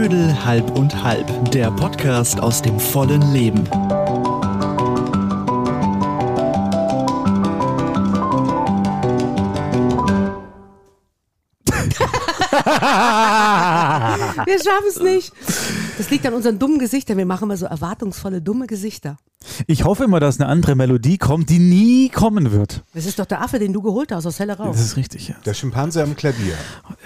[0.00, 3.68] Knödel halb und halb, der Podcast aus dem vollen Leben.
[14.46, 15.32] Wir schaffen es nicht.
[15.98, 17.18] Das liegt an unseren dummen Gesichtern.
[17.18, 19.18] Wir machen immer so erwartungsvolle, dumme Gesichter.
[19.66, 22.82] Ich hoffe immer, dass eine andere Melodie kommt, die nie kommen wird.
[22.94, 24.66] Das ist doch der Affe, den du geholt hast aus Hellerau.
[24.68, 25.34] Das ist richtig, ja.
[25.44, 26.54] Der Schimpanse am Klavier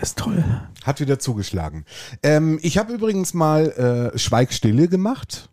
[0.01, 0.45] Das ist toll.
[0.85, 1.85] hat wieder zugeschlagen.
[2.23, 5.49] Ähm, ich habe übrigens mal äh, Schweigstille gemacht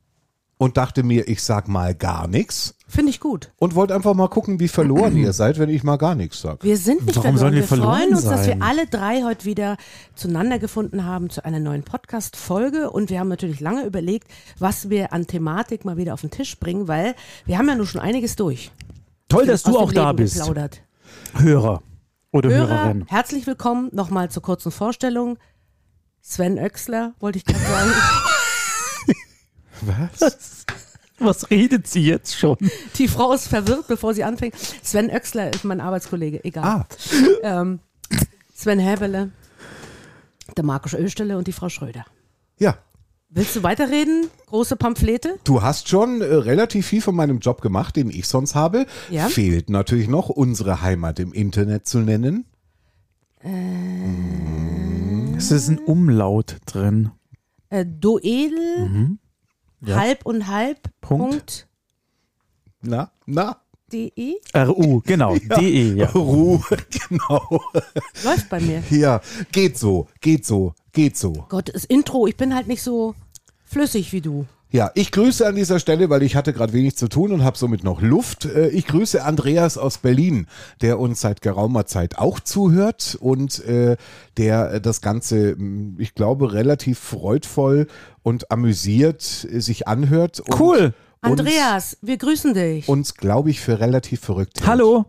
[0.62, 3.52] und dachte mir, ich sag mal gar nichts Finde ich gut.
[3.58, 6.64] und wollte einfach mal gucken, wie verloren ihr seid, wenn ich mal gar nichts sag.
[6.64, 7.56] Wir sind nicht Warum sollen verloren.
[7.56, 9.78] wir Wir verloren freuen uns, dass wir alle drei heute wieder
[10.14, 12.92] zueinander gefunden haben zu einer neuen Podcast-Folge.
[12.92, 14.28] Und wir haben natürlich lange überlegt,
[14.60, 17.16] was wir an Thematik mal wieder auf den Tisch bringen, weil
[17.48, 18.72] wir haben ja nur schon einiges durch.
[19.30, 20.36] Toll, dass du auch da Leben bist.
[20.36, 20.84] Geplaudert.
[21.38, 21.82] Hörer
[22.32, 23.06] oder Hörer, Hörerin.
[23.08, 25.40] herzlich willkommen nochmal zur kurzen Vorstellung.
[26.22, 27.94] Sven Oechsler, wollte ich gerade sagen.
[29.82, 30.66] Was?
[31.20, 32.58] Was redet sie jetzt schon?
[32.98, 34.56] Die Frau ist verwirrt, bevor sie anfängt.
[34.82, 36.64] Sven Oechsler ist mein Arbeitskollege, egal.
[36.64, 36.86] Ah,
[37.44, 37.80] Ähm,
[38.56, 39.30] Sven Häberle,
[40.58, 42.06] der Markus Östelle und die Frau Schröder.
[42.58, 42.78] ja.
[43.34, 44.28] Willst du weiterreden?
[44.48, 45.40] Große Pamphlete?
[45.46, 48.86] Du hast schon äh, relativ viel von meinem Job gemacht, den ich sonst habe.
[49.10, 49.30] Ja.
[49.30, 52.44] Fehlt natürlich noch, unsere Heimat im Internet zu nennen.
[55.38, 57.12] Es ist ein Umlaut drin.
[57.70, 58.52] Äh, Doedel,
[58.90, 59.20] Mhm.
[59.82, 59.96] Ja.
[59.98, 61.30] halb und halb, Punkt.
[61.30, 61.68] Punkt.
[62.82, 63.62] Na, na.
[63.92, 64.40] De.
[64.56, 65.36] RU, genau.
[65.60, 66.10] DE, ja.
[66.12, 66.62] Ruhe,
[67.10, 67.62] genau.
[68.24, 68.84] Läuft bei mir.
[68.90, 69.22] Ja,
[69.52, 71.34] geht so, geht so, geht so.
[71.50, 73.16] Gott, das Intro, ich bin halt nicht so
[73.66, 74.46] flüssig wie du.
[74.74, 77.58] Ja, ich grüße an dieser Stelle, weil ich hatte gerade wenig zu tun und habe
[77.58, 78.46] somit noch Luft.
[78.46, 80.48] Äh, Ich grüße Andreas aus Berlin,
[80.80, 83.98] der uns seit geraumer Zeit auch zuhört und äh,
[84.38, 85.58] der das Ganze,
[85.98, 87.88] ich glaube, relativ freudvoll
[88.24, 90.42] und amüsiert äh, sich anhört.
[90.58, 90.94] Cool.
[91.20, 92.88] Andreas, wir grüßen dich.
[92.88, 94.62] Uns, uns glaube ich, für relativ verrückt.
[94.62, 94.70] hält.
[94.70, 95.06] Hallo.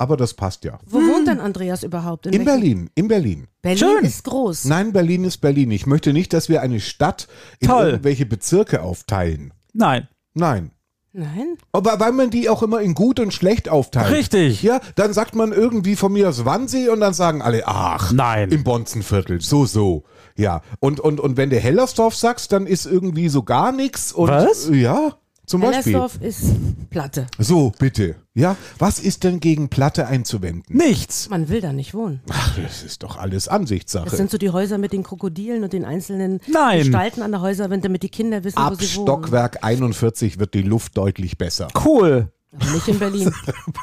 [0.00, 0.78] Aber das passt ja.
[0.86, 2.24] Wo wohnt denn Andreas überhaupt?
[2.24, 3.48] In welchem- Berlin, in Berlin.
[3.60, 4.04] Berlin Schön.
[4.04, 4.64] ist groß.
[4.64, 5.70] Nein, Berlin ist Berlin.
[5.70, 7.28] Ich möchte nicht, dass wir eine Stadt
[7.58, 7.86] in Toll.
[7.90, 9.52] irgendwelche Bezirke aufteilen.
[9.74, 10.08] Nein.
[10.32, 10.70] Nein.
[11.12, 11.58] Nein?
[11.72, 14.10] Aber weil man die auch immer in gut und schlecht aufteilt.
[14.14, 14.62] Richtig.
[14.62, 18.50] Ja, dann sagt man irgendwie von mir aus Wannsee und dann sagen alle, ach, Nein.
[18.50, 20.04] im Bonzenviertel, so, so.
[20.36, 24.12] Ja, und, und, und wenn du Hellersdorf sagst, dann ist irgendwie so gar nichts.
[24.12, 24.70] Und, Was?
[24.72, 25.16] Ja,
[25.50, 25.94] zum Beispiel.
[25.94, 26.44] Hellersdorf ist
[26.90, 27.26] Platte.
[27.38, 28.16] So, bitte.
[28.34, 30.64] Ja, was ist denn gegen Platte einzuwenden?
[30.74, 31.28] Nichts.
[31.28, 32.20] Man will da nicht wohnen.
[32.30, 34.14] Ach, das ist doch alles Das Ansichtssache.
[34.16, 36.78] sind so die Häuser mit den Krokodilen und den einzelnen Nein.
[36.80, 39.06] Gestalten an der Häuser, wenn damit die Kinder wissen, Ab wo sie wohnen.
[39.06, 41.68] Stockwerk 41 wird die Luft deutlich besser.
[41.84, 42.28] Cool.
[42.58, 43.32] Aber nicht in Berlin.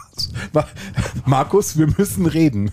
[0.54, 0.68] Ma-
[1.26, 2.72] Markus, wir müssen reden.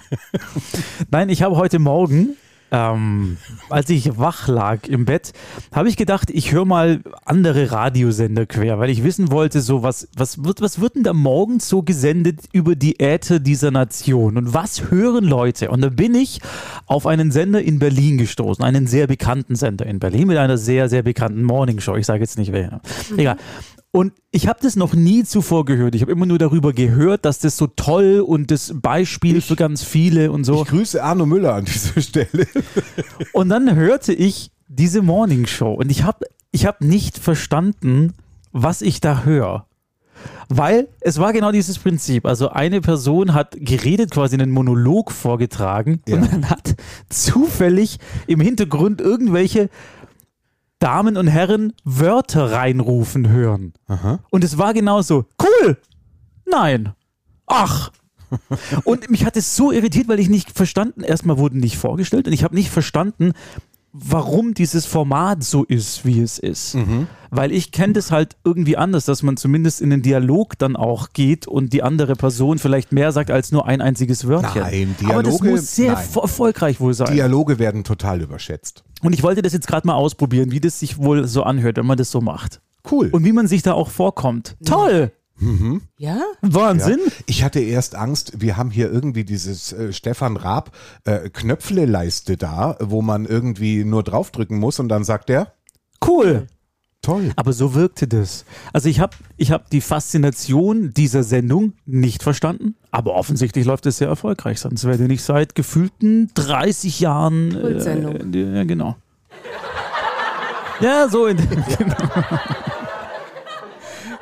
[1.10, 2.36] Nein, ich habe heute Morgen,
[2.74, 3.36] ähm,
[3.70, 5.32] als ich wach lag im Bett,
[5.72, 10.08] habe ich gedacht, ich höre mal andere Radiosender quer, weil ich wissen wollte, so was,
[10.16, 14.54] was wird, was wird denn da morgens so gesendet über die Äther dieser Nation und
[14.54, 15.70] was hören Leute?
[15.70, 16.40] Und da bin ich
[16.86, 20.88] auf einen Sender in Berlin gestoßen, einen sehr bekannten Sender in Berlin mit einer sehr,
[20.88, 21.94] sehr bekannten Morningshow.
[21.94, 22.80] Ich sage jetzt nicht wer.
[23.16, 23.36] Egal.
[23.94, 25.94] Und ich habe das noch nie zuvor gehört.
[25.94, 29.84] Ich habe immer nur darüber gehört, dass das so toll und das Beispiel für ganz
[29.84, 30.62] viele und so.
[30.62, 32.48] Ich grüße Arno Müller an dieser Stelle.
[33.32, 38.14] Und dann hörte ich diese Morning Show und ich habe ich hab nicht verstanden,
[38.50, 39.66] was ich da höre.
[40.48, 42.26] Weil es war genau dieses Prinzip.
[42.26, 46.16] Also eine Person hat geredet, quasi einen Monolog vorgetragen Ja.
[46.16, 46.74] und dann hat
[47.10, 49.70] zufällig im Hintergrund irgendwelche
[50.84, 53.72] Damen und Herren Wörter reinrufen hören.
[54.30, 55.24] Und es war genauso.
[55.42, 55.78] Cool!
[56.44, 56.92] Nein!
[57.46, 57.90] Ach!
[58.84, 62.32] Und mich hat es so irritiert, weil ich nicht verstanden, erstmal wurden nicht vorgestellt und
[62.32, 63.32] ich habe nicht verstanden,
[63.92, 66.76] warum dieses Format so ist, wie es ist.
[67.30, 71.10] Weil ich kenne das halt irgendwie anders, dass man zumindest in den Dialog dann auch
[71.12, 74.62] geht und die andere Person vielleicht mehr sagt als nur ein einziges Wörtchen.
[74.62, 76.02] Nein, Aber das Dialoge- muss sehr nein.
[76.04, 77.12] erfol- erfolgreich wohl sein.
[77.12, 78.82] Dialoge werden total überschätzt.
[79.04, 81.86] Und ich wollte das jetzt gerade mal ausprobieren, wie das sich wohl so anhört, wenn
[81.86, 82.60] man das so macht.
[82.90, 83.08] Cool.
[83.10, 84.56] Und wie man sich da auch vorkommt.
[84.64, 85.12] Toll!
[85.98, 86.22] Ja?
[86.42, 87.00] Wahnsinn!
[87.26, 90.70] Ich hatte erst Angst, wir haben hier irgendwie dieses äh, Stefan Raab
[91.04, 95.52] äh, Knöpfle-Leiste da, wo man irgendwie nur draufdrücken muss und dann sagt er,
[96.06, 96.46] Cool!
[97.04, 97.32] Toll.
[97.36, 98.44] Aber so wirkte das.
[98.72, 103.98] Also ich habe ich hab die Faszination dieser Sendung nicht verstanden, aber offensichtlich läuft es
[103.98, 107.58] sehr erfolgreich, sonst wäre die nicht seit gefühlten 30 Jahren.
[107.60, 108.34] Kultsendung.
[108.34, 108.96] Äh, ja, genau.
[110.80, 111.38] Ja, so in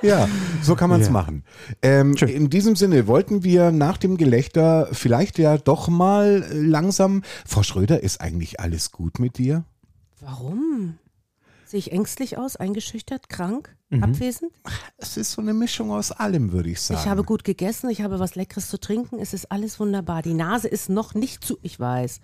[0.02, 0.28] Ja,
[0.62, 1.12] so kann man es Ja.
[1.12, 1.44] machen.
[1.80, 7.22] Ähm, in diesem Sinne wollten wir nach dem Gelächter vielleicht ja doch mal äh, langsam.
[7.46, 9.64] Frau Schröder, ist eigentlich alles gut mit dir?
[10.20, 10.94] Warum?
[11.72, 14.04] Sehe ich ängstlich aus, eingeschüchtert, krank, Mhm.
[14.04, 14.52] abwesend?
[14.98, 17.00] Es ist so eine Mischung aus allem, würde ich sagen.
[17.00, 20.20] Ich habe gut gegessen, ich habe was Leckeres zu trinken, es ist alles wunderbar.
[20.20, 22.20] Die Nase ist noch nicht zu, ich weiß.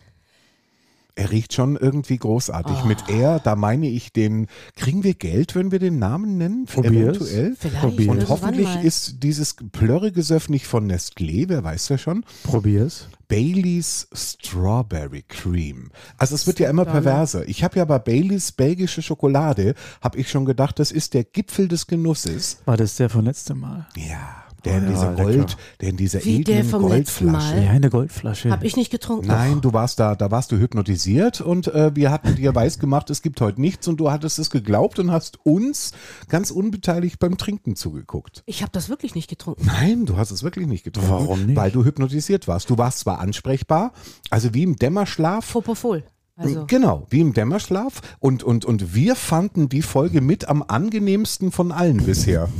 [1.18, 2.76] Er riecht schon irgendwie großartig.
[2.84, 2.86] Oh.
[2.86, 6.66] Mit er, da meine ich den, kriegen wir Geld, wenn wir den Namen nennen?
[6.66, 7.16] Probier's.
[7.16, 7.56] Eventuell.
[7.58, 7.80] Vielleicht.
[7.80, 8.10] Probier.
[8.12, 12.24] Und irgendwann hoffentlich ist dieses Plörregesöff nicht von Nestlé, wer weiß ja schon.
[12.44, 13.08] Probier's.
[13.26, 15.90] Baileys Strawberry Cream.
[16.18, 17.48] Also es wird ja immer perverser.
[17.48, 21.66] Ich habe ja bei Baileys belgische Schokolade, habe ich schon gedacht, das ist der Gipfel
[21.66, 22.58] des Genusses.
[22.64, 23.88] War das der von letztem Mal?
[23.96, 25.22] Ja, der in Oh ja, dieser lecker.
[25.24, 27.56] Gold, der in dieser Wie der vom letzten Goldflasche.
[27.56, 27.64] Mal.
[27.64, 28.50] Ja, eine Goldflasche.
[28.50, 29.26] Habe ich nicht getrunken.
[29.28, 33.10] Nein, du warst da, da warst du hypnotisiert und äh, wir hatten dir weiß gemacht,
[33.10, 35.92] es gibt heute nichts und du hattest es geglaubt und hast uns
[36.28, 38.42] ganz unbeteiligt beim Trinken zugeguckt.
[38.46, 39.66] Ich habe das wirklich nicht getrunken.
[39.66, 41.10] Nein, du hast es wirklich nicht getrunken.
[41.10, 41.56] Warum nicht?
[41.56, 42.70] Weil du hypnotisiert warst.
[42.70, 43.92] Du warst zwar ansprechbar,
[44.30, 45.44] also wie im Dämmerschlaf.
[45.44, 46.04] Fopofol.
[46.36, 48.00] Also, Genau, wie im Dämmerschlaf.
[48.20, 52.48] Und, und, und wir fanden die Folge mit am angenehmsten von allen bisher.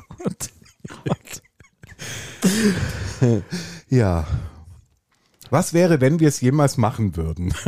[3.88, 4.26] Ja.
[5.50, 7.52] Was wäre, wenn wir es jemals machen würden?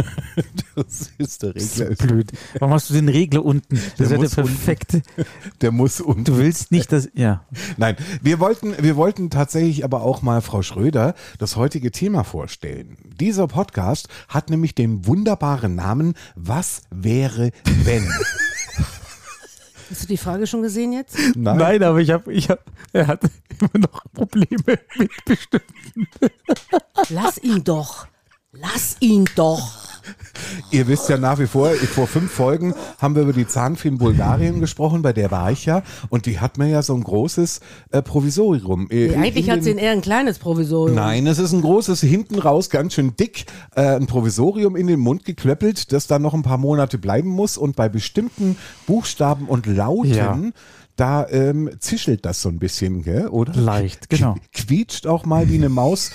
[0.77, 1.95] Das ist der Das ist Regler.
[1.95, 2.33] blöd.
[2.59, 3.77] Warum hast du den Regler unten?
[3.77, 4.51] Das Der ist ja der muss unten.
[4.57, 5.03] perfekte.
[5.61, 7.09] Der muss und Du willst nicht, dass.
[7.15, 7.45] Ja.
[7.77, 12.97] Nein, wir wollten, wir wollten tatsächlich aber auch mal Frau Schröder das heutige Thema vorstellen.
[13.21, 17.53] Dieser Podcast hat nämlich den wunderbaren Namen Was wäre
[17.85, 18.11] wenn?
[19.95, 21.17] Hast du die Frage schon gesehen jetzt?
[21.37, 22.61] Nein, aber ich habe, ich habe,
[22.93, 23.21] er hat
[23.61, 26.09] immer noch Probleme mit bestimmten.
[27.11, 28.09] Lass ihn doch.
[28.61, 29.85] Lass ihn doch.
[30.71, 33.97] Ihr wisst ja nach wie vor, vor fünf Folgen haben wir über die Zahnfee in
[33.99, 37.61] Bulgarien gesprochen, bei der war ich ja und die hat mir ja so ein großes
[37.91, 38.89] äh, Provisorium.
[38.91, 40.95] Äh, Nee, eigentlich hat sie ein eher ein kleines Provisorium.
[40.95, 43.47] Nein, es ist ein großes, hinten raus, ganz schön dick,
[43.77, 47.57] äh, ein Provisorium in den Mund geklöppelt, das dann noch ein paar Monate bleiben muss
[47.57, 48.57] und bei bestimmten
[48.87, 50.39] Buchstaben und Lauten, Ja.
[50.97, 53.55] da ähm, zischelt das so ein bisschen, gell, oder?
[53.55, 54.35] Leicht, genau.
[54.53, 56.11] Quietscht auch mal wie eine Maus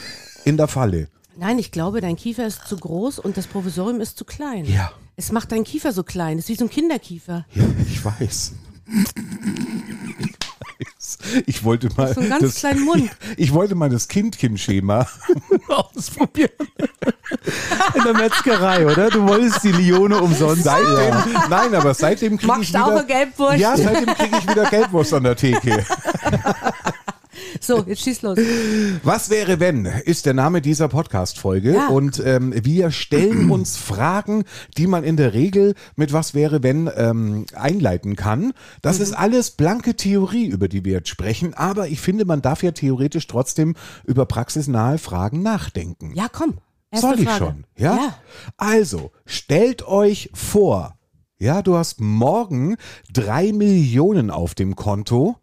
[0.45, 1.07] in der Falle.
[1.39, 4.65] Nein, ich glaube, dein Kiefer ist zu groß und das Provisorium ist zu klein.
[4.65, 4.91] Ja.
[5.15, 6.37] Es macht deinen Kiefer so klein.
[6.37, 7.45] Es ist wie so ein Kinderkiefer.
[7.53, 8.53] Ja, ich weiß.
[11.45, 13.09] Ich wollte mal So einen ganz das, kleinen Mund.
[13.37, 15.07] ich wollte mal das Kindchenschema.
[15.69, 16.51] Ausprobieren.
[17.93, 19.09] In der Metzgerei, oder?
[19.09, 20.63] Du wolltest die Lione umsonst.
[20.63, 21.15] Seitdem,
[21.49, 23.59] nein, aber seitdem kriege ich Magst du auch wieder eine Gelbwurst?
[23.59, 25.85] Ja, seitdem kriege ich wieder Gelbwurst an der Theke.
[27.61, 28.37] So, jetzt schieß los.
[29.03, 31.73] Was wäre wenn, ist der Name dieser Podcast-Folge.
[31.73, 31.87] Ja.
[31.89, 34.43] Und ähm, wir stellen uns Fragen,
[34.77, 38.53] die man in der Regel mit Was wäre wenn ähm, einleiten kann.
[38.81, 39.03] Das Mhm.
[39.03, 41.53] ist alles blanke Theorie, über die wir jetzt sprechen.
[41.53, 43.75] Aber ich finde, man darf ja theoretisch trotzdem
[44.05, 46.13] über praxisnahe Fragen nachdenken.
[46.15, 46.59] Ja, komm.
[46.91, 47.37] Erste Soll ich Frage.
[47.45, 47.65] schon?
[47.77, 47.95] Ja?
[47.95, 48.15] ja.
[48.57, 50.97] Also, stellt euch vor,
[51.37, 52.75] ja, du hast morgen
[53.13, 55.37] drei Millionen auf dem Konto.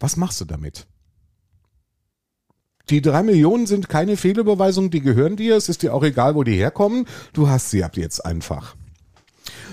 [0.00, 0.86] Was machst du damit?
[2.90, 5.56] Die drei Millionen sind keine Fehlüberweisung, die gehören dir.
[5.56, 7.06] Es ist dir auch egal, wo die herkommen.
[7.32, 8.74] Du hast sie ab jetzt einfach.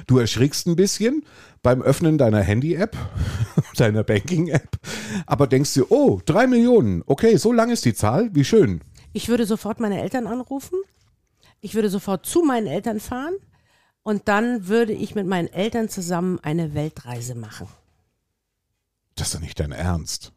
[0.05, 1.23] Du erschrickst ein bisschen
[1.63, 2.95] beim Öffnen deiner Handy-App,
[3.75, 4.77] deiner Banking-App,
[5.25, 7.01] aber denkst dir, oh, drei Millionen.
[7.07, 8.29] Okay, so lang ist die Zahl.
[8.33, 8.81] Wie schön.
[9.13, 10.77] Ich würde sofort meine Eltern anrufen.
[11.59, 13.33] Ich würde sofort zu meinen Eltern fahren.
[14.03, 17.67] Und dann würde ich mit meinen Eltern zusammen eine Weltreise machen.
[19.15, 20.31] Das ist doch nicht dein Ernst.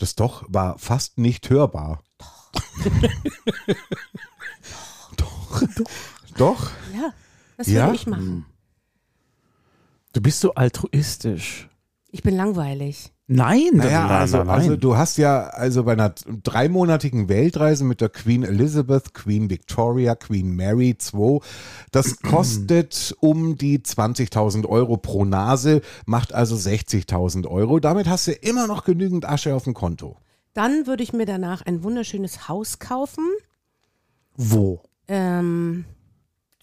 [0.00, 2.02] Das doch war fast nicht hörbar.
[5.16, 5.62] Doch.
[5.62, 5.90] doch.
[6.38, 6.70] Doch.
[6.94, 7.12] Ja,
[7.58, 7.84] das Ja?
[7.86, 8.46] würde ich machen.
[10.14, 11.68] Du bist so altruistisch.
[12.08, 13.12] Ich bin langweilig.
[13.32, 14.56] Nein, Naja, nein, also, nein, nein.
[14.56, 20.16] also du hast ja also bei einer dreimonatigen Weltreise mit der Queen Elizabeth, Queen Victoria,
[20.16, 21.38] Queen Mary 2,
[21.92, 27.78] das kostet um die 20.000 Euro pro Nase, macht also 60.000 Euro.
[27.78, 30.16] Damit hast du immer noch genügend Asche auf dem Konto.
[30.52, 33.24] Dann würde ich mir danach ein wunderschönes Haus kaufen.
[34.36, 34.82] Wo?
[35.06, 35.84] Ähm,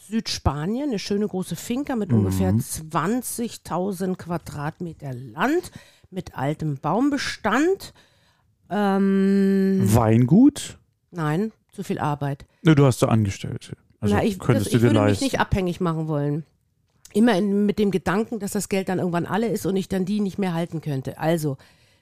[0.10, 5.72] Südspanien, eine schöne große Finca mit ungefähr 20.000 Quadratmeter Land
[6.10, 7.94] mit altem Baumbestand.
[8.70, 10.78] Ähm, Weingut?
[11.12, 12.46] nein, zu viel Arbeit.
[12.64, 13.78] Ne, du hast so Angestellte.
[14.00, 15.24] Also Na, ich, könntest das, du ich dir würde mich leisten.
[15.24, 16.44] nicht abhängig machen wollen.
[17.14, 20.06] Immer in, mit dem Gedanken, dass das Geld dann irgendwann alle ist und ich dann
[20.06, 21.18] die nicht mehr halten könnte.
[21.18, 21.58] Also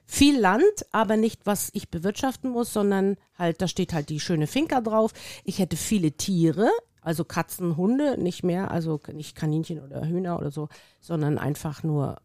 [0.05, 4.47] viel Land, aber nicht, was ich bewirtschaften muss, sondern halt, da steht halt die schöne
[4.47, 5.13] Finca drauf.
[5.43, 6.69] Ich hätte viele Tiere,
[7.01, 10.69] also Katzen, Hunde, nicht mehr, also nicht Kaninchen oder Hühner oder so,
[10.99, 12.17] sondern einfach nur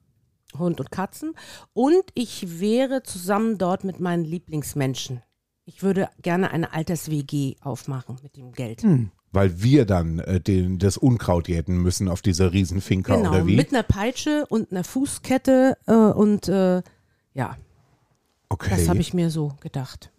[0.59, 1.35] Hund und Katzen.
[1.73, 5.23] Und ich wäre zusammen dort mit meinen Lieblingsmenschen.
[5.64, 8.85] Ich würde gerne eine Alters-WG aufmachen mit dem Geld.
[9.33, 13.54] Weil wir dann äh, den, das Unkraut jäten müssen auf dieser Riesenfinker Genau, oder wie?
[13.54, 16.83] mit einer Peitsche und einer Fußkette äh, und äh,
[17.35, 17.57] ja,
[18.49, 18.71] okay.
[18.71, 20.11] das habe ich mir so gedacht.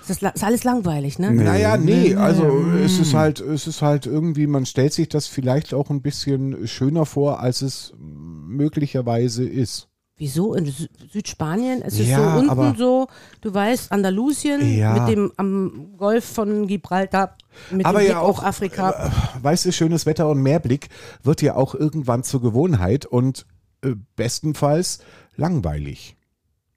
[0.00, 1.32] Das ist, ist alles langweilig, ne?
[1.32, 5.72] Naja, nee, also es ist halt, es ist halt irgendwie, man stellt sich das vielleicht
[5.74, 9.88] auch ein bisschen schöner vor, als es möglicherweise ist.
[10.18, 10.54] Wieso?
[10.54, 11.82] In Sü Südspanien?
[11.82, 13.08] Es ist Ja, so unten aber- so,
[13.40, 14.92] du weißt, Andalusien Ja.
[14.92, 17.36] mit dem am Golf von Gibraltar,
[17.70, 19.10] mit Aber dem ja Blick auch, auf Afrika.
[19.40, 20.90] Weißt du, schönes Wetter und Meerblick
[21.22, 23.46] wird ja auch irgendwann zur Gewohnheit und
[23.84, 25.00] äh, bestenfalls
[25.36, 26.16] langweilig.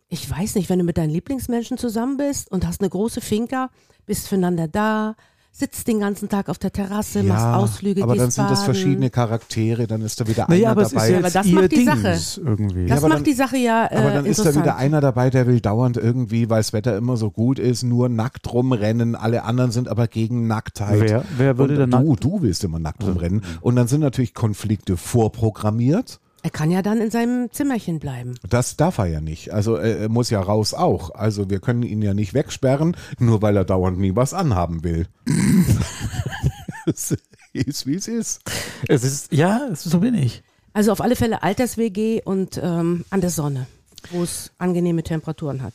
[0.08, 3.70] Ich weiß nicht, wenn du mit deinen Lieblingsmenschen zusammen bist und hast eine große Finca,
[4.06, 5.16] bist füreinander da,
[5.52, 8.66] sitzt den ganzen Tag auf der Terrasse, machst Ausflüge, aber gehst dann sind das baden.
[8.66, 11.06] verschiedene Charaktere, dann ist da wieder Naja, einer dabei.
[11.06, 12.86] ist ja Aber das ihr macht die Dings irgendwie.
[12.88, 15.30] Das aber macht dann- die Sache ja äh, aber dann ist da wieder einer dabei,
[15.30, 19.16] der will dauernd irgendwie, weil das Wetter immer so gut ist, nur nackt rumrennen.
[19.16, 21.00] Alle anderen sind aber gegen Nacktheit.
[21.10, 23.42] Wer- wer würde denn du, du willst immer nackt rumrennen.
[23.62, 26.20] Und dann sind natürlich Konflikte vorprogrammiert.
[26.46, 28.36] Er kann ja dann in seinem Zimmerchen bleiben.
[28.48, 29.52] Das darf er ja nicht.
[29.52, 31.10] Also äh, er muss ja raus auch.
[31.16, 35.08] Also wir können ihn ja nicht wegsperren, nur weil er dauernd nie was anhaben will.
[36.86, 37.18] es
[37.52, 38.42] ist, wie es ist.
[38.88, 40.44] Es ist, ja, so bin ich.
[40.72, 43.66] Also auf alle Fälle Alters-WG und ähm, an der Sonne,
[44.12, 45.74] wo es angenehme Temperaturen hat.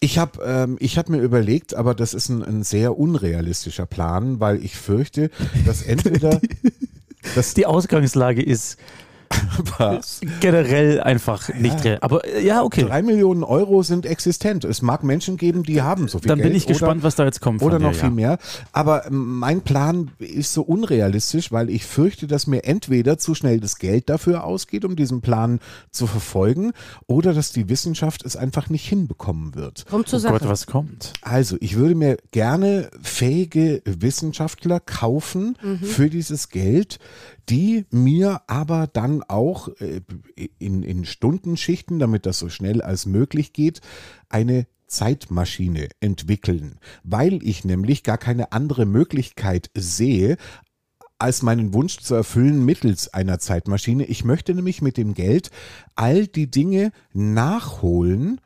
[0.00, 4.38] Ich habe ähm, ich hab mir überlegt, aber das ist ein, ein sehr unrealistischer Plan,
[4.38, 5.30] weil ich fürchte,
[5.64, 6.42] dass entweder
[7.34, 8.76] das Die Ausgangslage ist
[10.40, 11.98] generell einfach nicht real.
[12.00, 12.84] Aber äh, ja, okay.
[12.84, 14.64] drei Millionen Euro sind existent.
[14.64, 16.50] Es mag Menschen geben, die haben so viel Dann Geld.
[16.50, 17.62] bin ich gespannt, was da jetzt kommt.
[17.62, 18.14] Oder von noch dir, viel ja.
[18.14, 18.38] mehr.
[18.72, 23.60] Aber ähm, mein Plan ist so unrealistisch, weil ich fürchte, dass mir entweder zu schnell
[23.60, 25.60] das Geld dafür ausgeht, um diesen Plan
[25.90, 26.72] zu verfolgen,
[27.06, 29.86] oder dass die Wissenschaft es einfach nicht hinbekommen wird.
[29.88, 30.38] Kommt zur Oh Sache.
[30.40, 31.12] Gott, was kommt?
[31.22, 36.98] Also, ich würde mir gerne fähige Wissenschaftler kaufen für dieses Geld,
[37.50, 40.00] die mir aber dann auch äh,
[40.58, 43.80] in, in Stundenschichten, damit das so schnell als möglich geht,
[44.28, 50.36] eine Zeitmaschine entwickeln, weil ich nämlich gar keine andere Möglichkeit sehe,
[51.18, 54.04] als meinen Wunsch zu erfüllen mittels einer Zeitmaschine.
[54.04, 55.50] Ich möchte nämlich mit dem Geld
[55.94, 58.40] all die Dinge nachholen,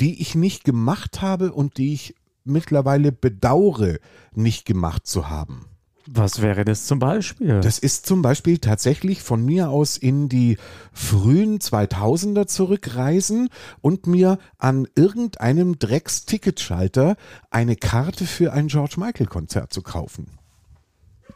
[0.00, 3.98] die ich nicht gemacht habe und die ich mittlerweile bedauere,
[4.34, 5.66] nicht gemacht zu haben.
[6.10, 7.60] Was wäre das zum Beispiel?
[7.60, 10.56] Das ist zum Beispiel tatsächlich von mir aus in die
[10.90, 13.50] frühen 2000er zurückreisen
[13.82, 17.16] und mir an irgendeinem Drecks-Ticketschalter
[17.50, 20.38] eine Karte für ein George Michael-Konzert zu kaufen.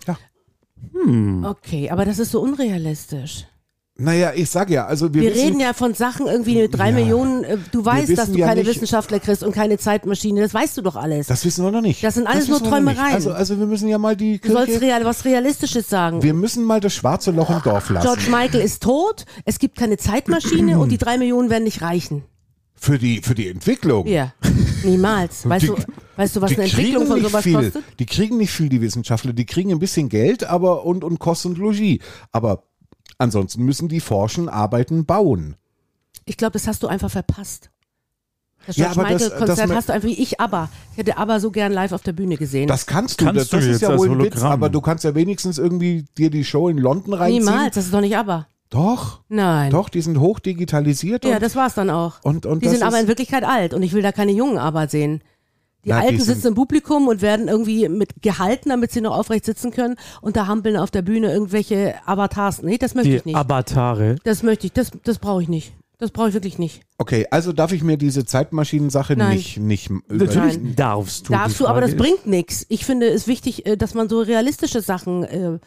[0.06, 0.16] Ja.
[1.44, 3.46] Okay, aber das ist so unrealistisch.
[3.98, 6.88] Naja, ich sage ja, also wir, Wir wissen, reden ja von Sachen irgendwie mit drei
[6.88, 6.94] Ja.
[6.94, 7.44] Millionen.
[7.44, 10.40] äh, Du weißt, dass du ja keine nicht- Wissenschaftler kriegst und keine Zeitmaschine.
[10.40, 11.26] Das weißt du doch alles.
[11.26, 12.02] das wissen wir noch nicht.
[12.02, 12.70] Das sind alles wissen nur.
[12.72, 13.12] Träumereien.
[13.14, 16.22] Also, also wir müssen ja mal die du sollst Kirche, real, was Realistisches sagen.
[16.22, 18.06] wir müssen mal das schwarze Loch im Dorf lassen.
[18.06, 22.24] George Michael ist tot, es gibt keine Zeitmaschine und die drei Millionen werden nicht reichen.
[22.74, 24.06] Für die, für die Entwicklung.
[24.08, 24.32] Ja,
[24.84, 25.46] niemals.
[25.48, 25.76] Weißt, Die- du,
[26.16, 27.54] weißt du, was eine Entwicklung von sowas viel.
[27.54, 27.84] kostet?
[27.98, 29.32] Die kriegen nicht viel, die Wissenschaftler.
[29.34, 32.00] Die kriegen ein bisschen Geld, aber und, und Kost und Logis.
[32.32, 32.64] Aber
[33.22, 35.56] ansonsten müssen die forschen, arbeiten, bauen.
[36.24, 37.70] Ich glaube, das hast du einfach verpasst.
[38.66, 40.68] Das Ja, George aber das- Michael-Konzert das- hast du einfach wie ich aber.
[40.92, 42.68] Ich hätte aber so gern live auf der Bühne gesehen.
[42.68, 43.24] Das kannst du.
[43.24, 46.04] Kannst das du das ist ja wohl ein Witz, aber du kannst ja wenigstens irgendwie
[46.16, 47.44] dir die Show in London reinziehen.
[47.44, 48.46] Niemals, das ist doch nicht aber.
[48.70, 49.70] Doch, Nein.
[49.70, 51.24] doch, die sind hoch digitalisiert.
[51.26, 52.20] Ja, und, das war's dann auch.
[52.22, 54.88] und, und die sind aber in Wirklichkeit alt und ich will da keine jungen aber
[54.88, 55.22] sehen.
[55.84, 59.00] Die Na, die Alten sind- sitzen im Publikum und werden irgendwie mit gehalten, damit sie
[59.00, 62.62] noch aufrecht sitzen können und da hampeln auf der Bühne irgendwelche Avatars.
[62.62, 63.36] Nee, das möchte ich Die nicht.
[63.38, 64.16] Avatare.
[64.24, 65.72] Das möchte ich, das, das brauche ich nicht.
[65.98, 66.82] Das brauche ich wirklich nicht.
[66.98, 70.74] Okay, also darf ich mir diese Zeitmaschinen-Sache nicht, nicht Natürlich Nein.
[70.76, 71.32] darfst du.
[71.32, 72.66] Darfst Die du, aber das ist- bringt nichts.
[72.68, 75.58] Ich finde es wichtig, äh, dass man so realistische Sachen äh,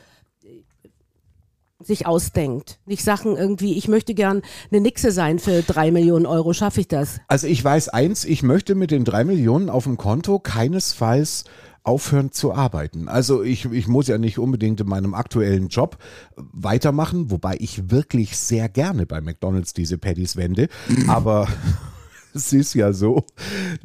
[1.86, 2.80] sich ausdenkt.
[2.86, 6.54] Nicht Sachen irgendwie, ich möchte gern eine Nixe sein für drei Millionen Euro.
[6.54, 7.20] Schaffe ich das?
[7.28, 11.46] Also ich weiß eins, ich möchte mit den drei Millionen auf dem Konto keinesfalls
[11.84, 13.08] aufhören zu arbeiten.
[13.08, 15.98] Also ich, ich muss ja nicht unbedingt in meinem aktuellen Job
[16.36, 20.68] weitermachen, wobei ich wirklich sehr gerne bei McDonald's diese Patties wende.
[21.08, 21.48] Aber
[22.34, 23.26] es ist ja so,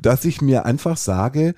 [0.00, 1.54] dass ich mir einfach sage,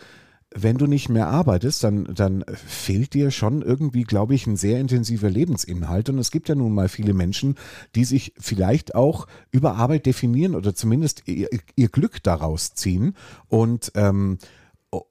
[0.54, 4.80] wenn du nicht mehr arbeitest, dann, dann fehlt dir schon irgendwie, glaube ich, ein sehr
[4.80, 6.09] intensiver Lebensinhalt.
[6.09, 7.56] Und es gibt ja nun mal viele Menschen,
[7.94, 13.14] die sich vielleicht auch über Arbeit definieren oder zumindest ihr, ihr Glück daraus ziehen.
[13.49, 14.38] Und ähm,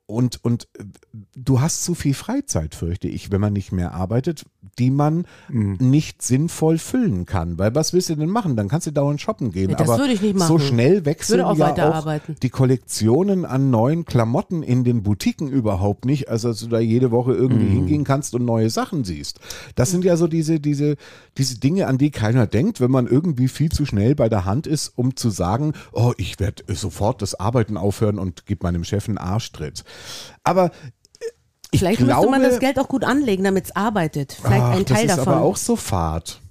[0.06, 0.68] und, und
[1.36, 4.46] du hast zu viel Freizeit, fürchte ich, wenn man nicht mehr arbeitet,
[4.78, 5.78] die man Mhm.
[5.80, 7.58] nicht sinnvoll füllen kann.
[7.58, 8.56] Weil was willst du denn machen?
[8.56, 9.72] Dann kannst du dauernd shoppen gehen.
[9.72, 10.60] Ja, das Aber würde ich nicht so machen.
[10.68, 12.36] schnell wechseln würde auch ja auch weiterarbeiten.
[12.44, 17.10] die Kollektionen an neuen Klamotten in den Boutiquen überhaupt nicht, also dass du da jede
[17.12, 17.72] Woche irgendwie Mhm.
[17.74, 19.40] hingehen kannst und neue Sachen siehst.
[19.76, 20.96] Das sind ja so diese, diese,
[21.38, 24.68] diese Dinge, an die keiner denkt, wenn man irgendwie viel zu schnell bei der Hand
[24.68, 29.08] ist, um zu sagen, oh, ich werde sofort das Arbeiten aufhören und gebe meinem Chef
[29.10, 29.18] einen
[29.72, 29.84] Arschtritt.
[30.44, 30.72] Aber
[31.72, 34.38] ich Vielleicht glaube, müsste man das Geld auch gut anlegen, damit es arbeitet.
[34.42, 35.34] Vielleicht ach, ein Teil das ist davon.
[35.34, 36.42] aber auch so fad.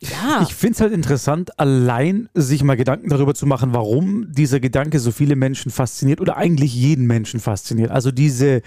[0.00, 4.60] ja, Ich finde es halt interessant, allein sich mal Gedanken darüber zu machen, warum dieser
[4.60, 7.90] Gedanke so viele Menschen fasziniert oder eigentlich jeden Menschen fasziniert.
[7.90, 8.62] Also diese,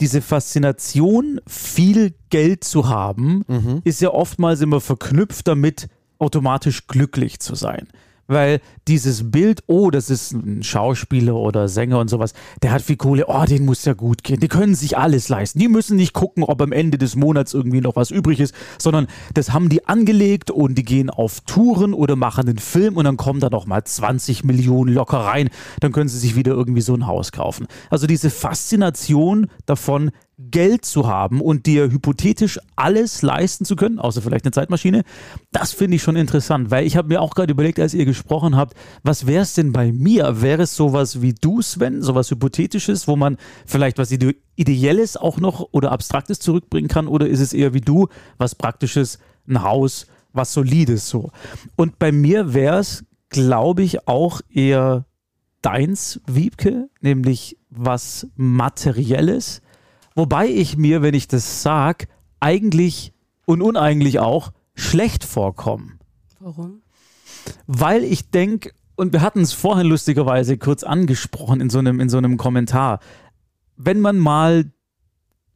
[0.00, 3.44] diese Faszination, viel Geld zu haben,
[3.84, 5.88] ist ja oftmals immer verknüpft damit,
[6.18, 7.86] automatisch glücklich zu sein.
[8.26, 12.96] Weil dieses Bild, oh, das ist ein Schauspieler oder Sänger und sowas, der hat viel
[12.96, 14.40] Kohle, oh, den muss ja gut gehen.
[14.40, 15.58] Die können sich alles leisten.
[15.58, 19.06] Die müssen nicht gucken, ob am Ende des Monats irgendwie noch was übrig ist, sondern
[19.34, 23.16] das haben die angelegt und die gehen auf Touren oder machen einen Film und dann
[23.16, 25.50] kommen da noch mal 20 Millionen locker rein.
[25.80, 27.66] Dann können sie sich wieder irgendwie so ein Haus kaufen.
[27.90, 30.10] Also diese Faszination davon,
[30.50, 35.02] Geld zu haben und dir hypothetisch alles leisten zu können, außer vielleicht eine Zeitmaschine,
[35.52, 38.56] das finde ich schon interessant, weil ich habe mir auch gerade überlegt, als ihr gesprochen
[38.56, 40.42] habt, was wäre es denn bei mir?
[40.42, 45.38] Wäre es sowas wie du, Sven, sowas Hypothetisches, wo man vielleicht was Ide- Ideelles auch
[45.38, 48.08] noch oder Abstraktes zurückbringen kann oder ist es eher wie du,
[48.38, 49.18] was Praktisches,
[49.48, 51.30] ein Haus, was Solides so?
[51.76, 55.06] Und bei mir wäre es, glaube ich, auch eher
[55.62, 59.62] deins, Wiebke, nämlich was Materielles.
[60.14, 62.08] Wobei ich mir, wenn ich das sag,
[62.40, 63.12] eigentlich
[63.46, 65.98] und uneigentlich auch schlecht vorkomme.
[66.38, 66.82] warum?
[67.66, 72.08] Weil ich denke, und wir hatten es vorhin lustigerweise kurz angesprochen in so einem, in
[72.08, 73.00] so einem Kommentar,
[73.76, 74.70] wenn man mal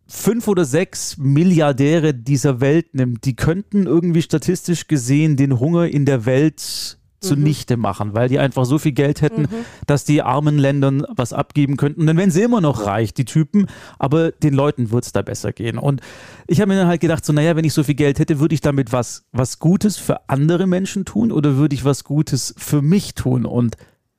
[0.09, 6.07] fünf oder sechs Milliardäre dieser Welt nimmt, die könnten irgendwie statistisch gesehen den Hunger in
[6.07, 9.49] der Welt zunichte machen, weil die einfach so viel Geld hätten,
[9.87, 12.03] dass die armen Ländern was abgeben könnten.
[12.03, 13.67] Und dann wären sie immer noch reich, die Typen,
[13.99, 15.79] aber den Leuten wird es da besser gehen.
[15.79, 16.01] Und
[16.47, 18.55] ich habe mir dann halt gedacht, so, naja, wenn ich so viel Geld hätte, würde
[18.55, 22.83] ich damit was, was Gutes für andere Menschen tun oder würde ich was Gutes für
[22.83, 23.47] mich tun?
[23.47, 23.77] Und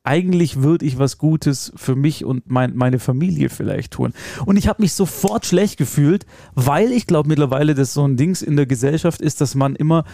[0.07, 4.13] eigentlich würde ich was Gutes für mich und mein, meine Familie vielleicht tun.
[4.45, 8.41] Und ich habe mich sofort schlecht gefühlt, weil ich glaube mittlerweile, dass so ein Dings
[8.41, 10.05] in der Gesellschaft ist, dass man immer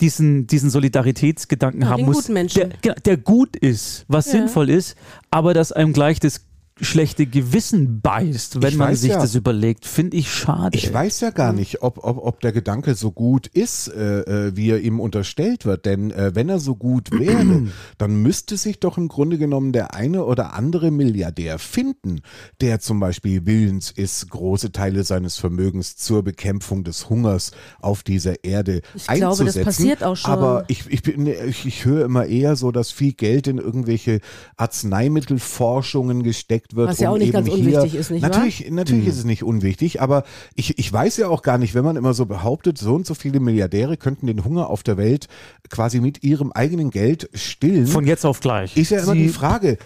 [0.00, 2.24] diesen, diesen Solidaritätsgedanken Ja, haben muss.
[2.26, 4.32] Der, genau, der gut ist, was Ja.
[4.32, 4.96] sinnvoll ist,
[5.30, 6.46] aber dass einem gleich das
[6.80, 9.20] schlechte Gewissen beißt, wenn Ich man sich ja.
[9.20, 10.76] das überlegt, finde ich schade.
[10.76, 14.56] Ich weiß ja gar nicht, ob, ob, ob der Gedanke so gut ist, äh, äh,
[14.56, 15.86] wie er ihm unterstellt wird.
[15.86, 17.66] Denn äh, wenn er so gut wäre,
[17.98, 22.20] dann müsste sich doch im Grunde genommen der eine oder andere Milliardär finden,
[22.60, 28.44] der zum Beispiel willens ist, große Teile seines Vermögens zur Bekämpfung des Hungers auf dieser
[28.44, 29.64] Erde Ich glaube, das einzusetzen.
[29.64, 30.30] passiert auch schon.
[30.30, 34.20] Aber ich, ich, bin, ich, ich höre immer eher so, dass viel Geld in irgendwelche
[34.56, 36.88] Arzneimittelforschungen gesteckt wird.
[36.88, 38.30] Was ja um auch nicht ganz hier, unwichtig ist, nicht wahr?
[38.30, 41.84] natürlich, natürlich ist es nicht unwichtig, aber ich, ich weiß ja auch gar nicht, wenn
[41.84, 45.28] man immer so behauptet, so und so viele Milliardäre könnten den Hunger auf der Welt
[45.68, 47.86] quasi mit ihrem eigenen Geld stillen.
[47.86, 48.76] Von jetzt auf gleich.
[48.76, 49.78] ist ja immer Sie- die Frage,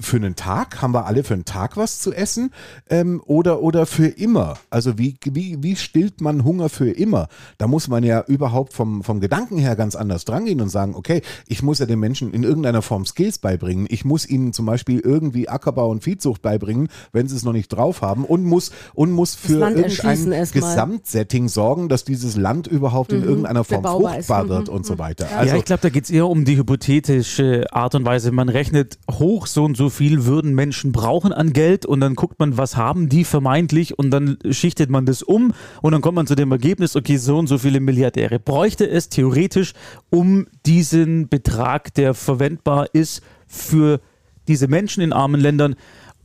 [0.00, 2.50] für einen Tag, haben wir alle für einen Tag was zu essen
[2.90, 4.54] ähm, oder, oder für immer?
[4.70, 7.28] Also wie, wie, wie stillt man Hunger für immer?
[7.58, 11.22] Da muss man ja überhaupt vom, vom Gedanken her ganz anders drangehen und sagen, okay,
[11.46, 13.86] ich muss ja den Menschen in irgendeiner Form Skills beibringen.
[13.90, 17.68] Ich muss ihnen zum Beispiel irgendwie Ackerbau und Viehzucht beibringen, wenn sie es noch nicht
[17.68, 20.42] drauf haben und muss, und muss für irgendein.
[20.52, 25.26] Gesamtsetting sorgen, dass dieses Land überhaupt in irgendeiner Form fruchtbar Mhm, wird und so weiter.
[25.30, 28.32] ja, Also ich glaube, da geht es eher um die hypothetische Art und Weise.
[28.32, 32.38] Man rechnet hoch, so und so viel würden Menschen brauchen an Geld und dann guckt
[32.38, 36.26] man, was haben die vermeintlich und dann schichtet man das um und dann kommt man
[36.26, 39.72] zu dem Ergebnis, okay, so und so viele Milliardäre bräuchte es theoretisch,
[40.10, 44.00] um diesen Betrag, der verwendbar ist für
[44.48, 45.76] diese Menschen in armen Ländern.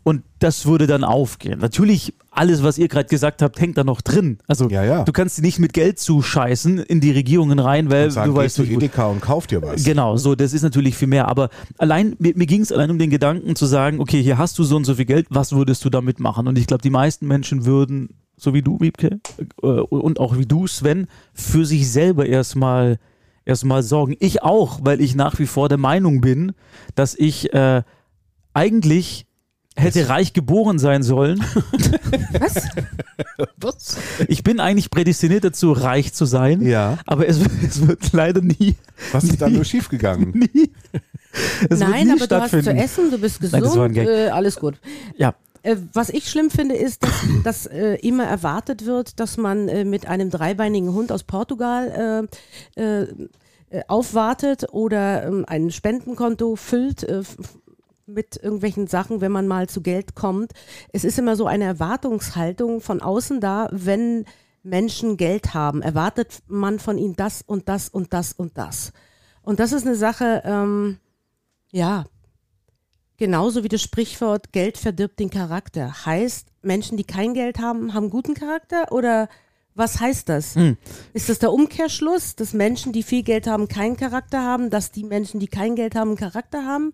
[0.06, 1.60] Und das würde dann aufgehen.
[1.60, 4.38] Natürlich, alles, was ihr gerade gesagt habt, hängt da noch drin.
[4.48, 5.04] Also Ja, ja.
[5.06, 8.72] du kannst nicht mit Geld zuscheißen in die Regierungen rein, weil sagen, du weißt nicht,
[8.72, 9.84] wo- Edeka und kauf dir was.
[9.86, 11.30] Genau, so, das ist natürlich viel mehr.
[11.30, 14.60] Aber allein, mir, mir ging es allein um den Gedanken zu sagen, okay, hier hast
[14.60, 16.48] du so und so viel Geld, was würdest du damit machen?
[16.50, 19.22] Und ich glaube, die meisten Menschen würden, so wie du, Wiebke,
[19.62, 22.98] äh, und auch wie du, Sven, für sich selber erstmal
[23.46, 24.16] erstmal sorgen.
[24.20, 26.52] Ich auch, weil ich nach wie vor der Meinung bin,
[26.96, 27.84] dass ich äh,
[28.54, 29.26] eigentlich
[29.76, 31.40] hätte reich geboren sein sollen.
[32.40, 32.56] Was?
[33.58, 33.98] Was?
[34.28, 36.62] Ich bin eigentlich prädestiniert dazu, reich zu sein.
[36.62, 36.98] Ja.
[37.06, 38.76] Aber es, es wird leider nie,
[39.12, 40.32] Was ist da nur schiefgegangen?
[40.54, 40.72] nie.
[41.70, 44.08] Es wird Nein, nie aber du hast zu essen, du bist Nein, gesund, Gag.
[44.08, 44.76] äh, alles gut.
[45.18, 45.34] Ja,
[45.64, 47.12] Äh, was ich schlimm finde, ist, dass,
[47.44, 52.28] dass äh, immer erwartet wird, dass man äh, mit einem dreibeinigen Hund aus Portugal
[52.76, 53.08] äh,
[53.88, 57.24] aufwartet oder ähm, ein Spendenkonto füllt äh,
[58.06, 60.54] mit irgendwelchen Sachen, wenn man mal zu Geld kommt.
[60.92, 64.26] Es ist immer so eine Erwartungshaltung von außen da, wenn
[64.64, 68.94] Menschen Geld haben, erwartet man von ihnen das und das und das und das.
[69.42, 70.98] Und das ist eine Sache, ähm,
[71.72, 72.06] ja,
[73.18, 76.06] genauso wie das Sprichwort Geld verdirbt den Charakter.
[76.06, 79.28] Heißt, Menschen, die kein Geld haben, haben guten Charakter oder
[79.76, 80.56] was heißt das?
[81.14, 85.04] Ist das der Umkehrschluss, dass Menschen, die viel Geld haben, keinen Charakter haben, dass die
[85.04, 86.94] Menschen, die kein Geld haben, einen Charakter haben?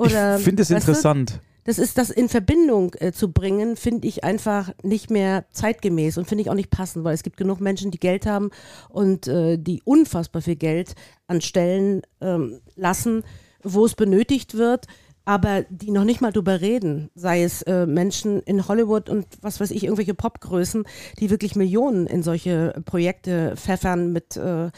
[0.00, 0.92] Oder, ich finde es weißt du?
[0.92, 1.40] interessant.
[1.64, 6.26] Das ist das in Verbindung äh, zu bringen, finde ich einfach nicht mehr zeitgemäß und
[6.26, 8.50] finde ich auch nicht passend, weil es gibt genug Menschen, die Geld haben
[8.88, 10.94] und äh, die unfassbar viel Geld
[11.26, 13.24] an Stellen ähm, lassen,
[13.62, 14.86] wo es benötigt wird,
[15.26, 17.10] aber die noch nicht mal drüber reden.
[17.14, 20.84] Sei es äh, Menschen in Hollywood und was weiß ich, irgendwelche Popgrößen,
[21.18, 24.70] die wirklich Millionen in solche Projekte pfeffern mit, äh,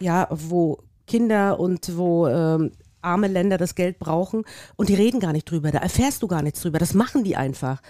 [0.00, 4.44] ja, wo Kinder und wo ähm, arme Länder das Geld brauchen
[4.76, 5.70] und die reden gar nicht drüber.
[5.70, 6.78] Da erfährst du gar nichts drüber.
[6.78, 7.80] Das machen die einfach.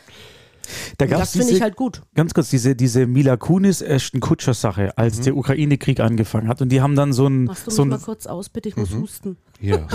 [0.99, 2.03] Da das finde ich halt gut.
[2.15, 6.63] Ganz kurz, diese, diese Mila Kunis Ashton Kutscher Sache, als der Ukraine-Krieg angefangen hat.
[6.63, 8.69] Und die haben dann so ein, Machst du mich so mal ein kurz aus, bitte?
[8.69, 9.37] Ich muss husten.
[9.61, 9.87] Ja.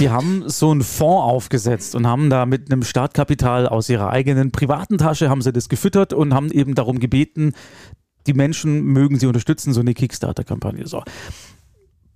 [0.00, 4.50] die haben so einen Fonds aufgesetzt und haben da mit einem Startkapital aus ihrer eigenen
[4.50, 7.52] privaten Tasche haben sie das gefüttert und haben eben darum gebeten,
[8.26, 10.86] die Menschen mögen sie unterstützen, so eine Kickstarter-Kampagne.
[10.86, 11.02] So.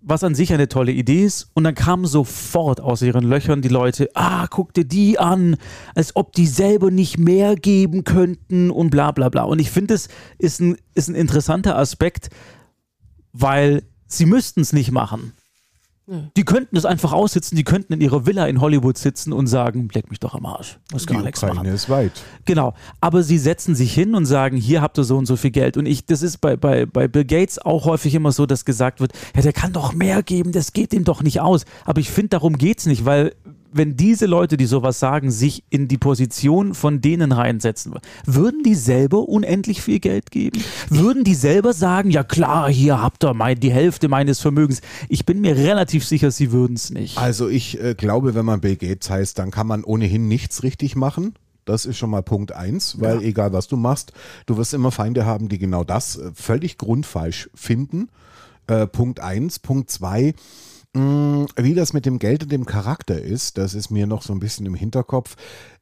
[0.06, 1.50] Was an sich eine tolle Idee ist.
[1.54, 5.56] Und dann kamen sofort aus ihren Löchern die Leute, ah, guck dir die an,
[5.94, 9.44] als ob die selber nicht mehr geben könnten und bla bla bla.
[9.44, 12.28] Und ich finde, es ist ein, ist ein interessanter Aspekt,
[13.32, 15.32] weil sie müssten es nicht machen.
[16.36, 19.88] Die könnten es einfach aussitzen, die könnten in ihrer Villa in Hollywood sitzen und sagen,
[19.94, 21.74] leck mich doch am Arsch, muss Die gar nichts Ukraine machen.
[21.74, 22.12] ist weit.
[22.44, 25.50] Genau, aber sie setzen sich hin und sagen, hier habt ihr so und so viel
[25.50, 25.78] Geld.
[25.78, 29.00] Und ich, das ist bei, bei, bei Bill Gates auch häufig immer so, dass gesagt
[29.00, 31.64] wird, ja, der kann doch mehr geben, das geht ihm doch nicht aus.
[31.86, 33.34] Aber ich finde, darum geht's nicht, weil
[33.74, 38.74] wenn diese Leute, die sowas sagen, sich in die Position von denen reinsetzen, würden die
[38.74, 40.62] selber unendlich viel Geld geben?
[40.88, 44.80] Würden die selber sagen, ja klar, hier habt ihr mein, die Hälfte meines Vermögens?
[45.08, 47.18] Ich bin mir relativ sicher, sie würden es nicht.
[47.18, 50.94] Also ich äh, glaube, wenn man Bill Gates heißt, dann kann man ohnehin nichts richtig
[50.94, 51.34] machen.
[51.64, 54.12] Das ist schon mal Punkt eins, weil egal was du machst,
[54.46, 58.08] du wirst immer Feinde haben, die genau das äh, völlig grundfalsch finden.
[58.66, 59.58] Äh, Punkt eins.
[59.58, 60.34] Punkt zwei.
[60.94, 64.32] Mh, Wie das mit dem Geld und dem Charakter ist, das ist mir noch so
[64.32, 65.36] ein bisschen im Hinterkopf.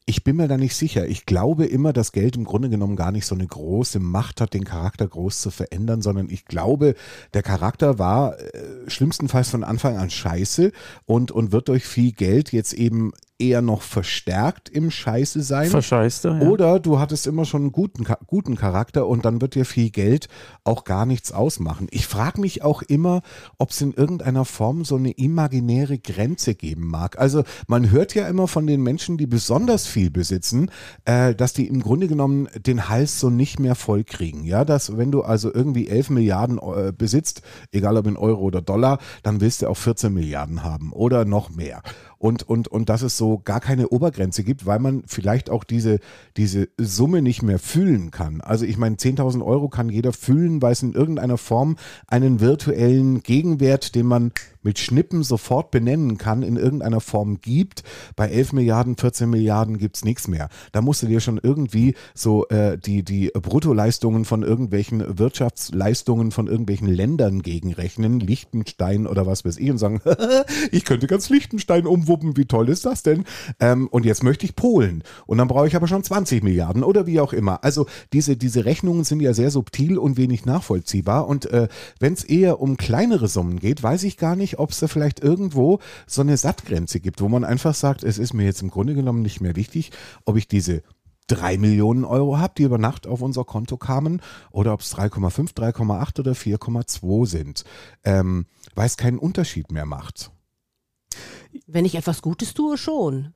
[0.05, 1.07] Ich bin mir da nicht sicher.
[1.07, 4.53] Ich glaube immer, dass Geld im Grunde genommen gar nicht so eine große Macht hat,
[4.53, 6.96] den Charakter groß zu verändern, sondern ich glaube,
[7.35, 10.72] der Charakter war äh, schlimmstenfalls von Anfang an scheiße
[11.07, 13.12] und, und wird durch viel Geld jetzt eben
[13.43, 15.69] eher noch verstärkt im Scheiße sein.
[15.69, 16.41] Verscheißter.
[16.43, 16.49] Ja.
[16.49, 20.29] Oder du hattest immer schon einen guten, guten Charakter und dann wird dir viel Geld
[20.65, 21.89] auch gar nichts ausmachen.
[21.91, 23.23] Ich frage mich auch immer,
[23.59, 27.19] ob es in irgendeiner Form so eine imaginäre Grenze geben mag.
[27.19, 30.71] Also man hört ja immer von den Menschen, die besonders viel besitzen,
[31.05, 34.45] äh, dass die im Grunde genommen den Hals so nicht mehr voll kriegen.
[34.45, 38.63] Ja, dass wenn du also irgendwie 11 Milliarden äh, besitzt, egal ob in Euro oder
[38.63, 41.83] Dollar, dann willst du auch 14 Milliarden haben oder noch mehr
[42.23, 45.99] und, und, und dass es so gar keine Obergrenze gibt, weil man vielleicht auch diese,
[46.37, 48.41] diese Summe nicht mehr fühlen kann.
[48.41, 53.25] Also ich meine, 10.000 Euro kann jeder fühlen, weil es in irgendeiner Form einen virtuellen
[53.25, 54.31] Gegenwert, den man
[54.62, 57.83] mit Schnippen sofort benennen kann, in irgendeiner Form gibt.
[58.16, 60.48] Bei 11 Milliarden, 14 Milliarden gibt's nichts mehr.
[60.72, 66.46] Da musst du dir schon irgendwie so äh, die, die Bruttoleistungen von irgendwelchen Wirtschaftsleistungen von
[66.46, 70.01] irgendwelchen Ländern gegenrechnen, Liechtenstein oder was weiß ich, und sagen,
[70.72, 73.25] ich könnte ganz Liechtenstein umwuppen, wie toll ist das denn?
[73.61, 75.03] Ähm, und jetzt möchte ich Polen.
[75.27, 77.64] Und dann brauche ich aber schon 20 Milliarden oder wie auch immer.
[77.64, 81.27] Also diese, diese Rechnungen sind ja sehr subtil und wenig nachvollziehbar.
[81.27, 84.81] Und äh, wenn es eher um kleinere Summen geht, weiß ich gar nicht, ob es
[84.81, 88.62] da vielleicht irgendwo so eine Sattgrenze gibt, wo man einfach sagt, es ist mir jetzt
[88.62, 89.91] im Grunde genommen nicht mehr wichtig,
[90.25, 90.83] ob ich diese
[91.27, 95.55] drei Millionen Euro habe, die über Nacht auf unser Konto kamen, oder ob es 3,5,
[95.55, 97.65] 3,8 oder 4,2 sind,
[98.05, 100.31] ähm, weil es keinen Unterschied mehr macht.
[101.67, 103.35] Wenn ich etwas Gutes tue, schon.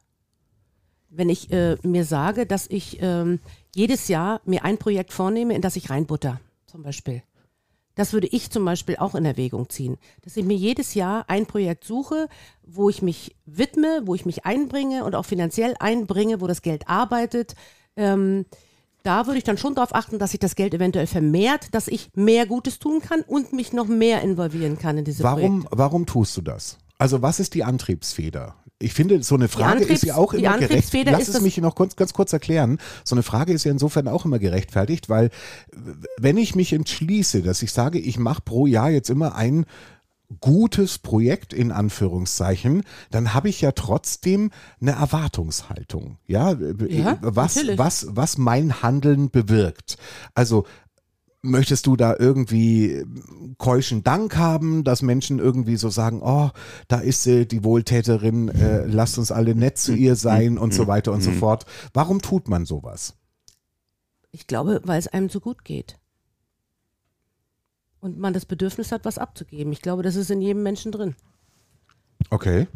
[1.08, 3.40] Wenn ich äh, mir sage, dass ich ähm,
[3.74, 7.22] jedes Jahr mir ein Projekt vornehme, in das ich reinbutter, zum Beispiel.
[7.96, 9.96] Das würde ich zum Beispiel auch in Erwägung ziehen.
[10.22, 12.28] Dass ich mir jedes Jahr ein Projekt suche,
[12.62, 16.88] wo ich mich widme, wo ich mich einbringe und auch finanziell einbringe, wo das Geld
[16.88, 17.56] arbeitet.
[17.96, 18.44] Ähm,
[19.02, 22.10] da würde ich dann schon darauf achten, dass sich das Geld eventuell vermehrt, dass ich
[22.14, 25.78] mehr Gutes tun kann und mich noch mehr involvieren kann in diese Warum, Projekte.
[25.78, 26.76] warum tust du das?
[26.98, 28.56] Also was ist die Antriebsfeder?
[28.78, 30.64] Ich finde, so eine Frage ist ja auch immer gerecht.
[30.64, 32.78] Antriebsfeder Lass es mich noch kurz, ganz kurz erklären.
[33.04, 35.30] So eine Frage ist ja insofern auch immer gerechtfertigt, weil
[36.18, 39.64] wenn ich mich entschließe, dass ich sage, ich mache pro Jahr jetzt immer ein
[40.40, 46.18] gutes Projekt in Anführungszeichen, dann habe ich ja trotzdem eine Erwartungshaltung.
[46.26, 46.56] Ja,
[46.88, 47.78] Ja, was, natürlich.
[47.78, 49.96] was, was mein Handeln bewirkt.
[50.34, 50.66] Also
[51.42, 53.04] Möchtest du da irgendwie
[53.58, 56.50] keuschen Dank haben, dass Menschen irgendwie so sagen, oh,
[56.88, 60.86] da ist sie, die Wohltäterin, äh, lasst uns alle nett zu ihr sein und so
[60.86, 61.64] weiter und so fort.
[61.92, 63.14] Warum tut man sowas?
[64.32, 65.98] Ich glaube, weil es einem so gut geht.
[68.00, 69.72] Und man das Bedürfnis hat, was abzugeben.
[69.72, 71.14] Ich glaube, das ist in jedem Menschen drin.
[72.30, 72.66] Okay.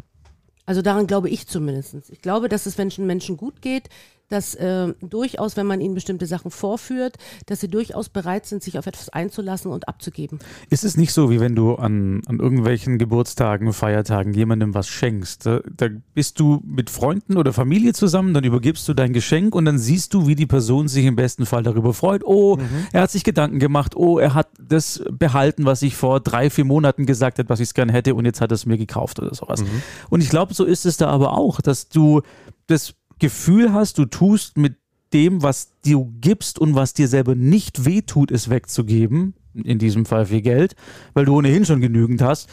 [0.65, 2.09] Also daran glaube ich zumindest.
[2.09, 3.89] Ich glaube, dass es Menschen Menschen gut geht,
[4.31, 8.79] dass äh, durchaus, wenn man ihnen bestimmte Sachen vorführt, dass sie durchaus bereit sind, sich
[8.79, 10.39] auf etwas einzulassen und abzugeben.
[10.69, 15.45] Ist es nicht so, wie wenn du an, an irgendwelchen Geburtstagen, Feiertagen jemandem was schenkst?
[15.45, 19.65] Da, da bist du mit Freunden oder Familie zusammen, dann übergibst du dein Geschenk und
[19.65, 22.23] dann siehst du, wie die Person sich im besten Fall darüber freut.
[22.23, 22.57] Oh,
[22.91, 23.95] er hat sich Gedanken gemacht.
[23.95, 27.69] Oh, er hat das behalten, was ich vor drei, vier Monaten gesagt habe, was ich
[27.69, 29.63] es gern hätte und jetzt hat er es mir gekauft oder sowas.
[30.09, 32.21] Und ich glaube, so ist es da aber auch, dass du
[32.67, 34.77] das Gefühl hast, du tust mit
[35.13, 40.25] dem, was du gibst und was dir selber nicht wehtut, es wegzugeben, in diesem Fall
[40.25, 40.75] viel Geld,
[41.13, 42.49] weil du ohnehin schon genügend hast.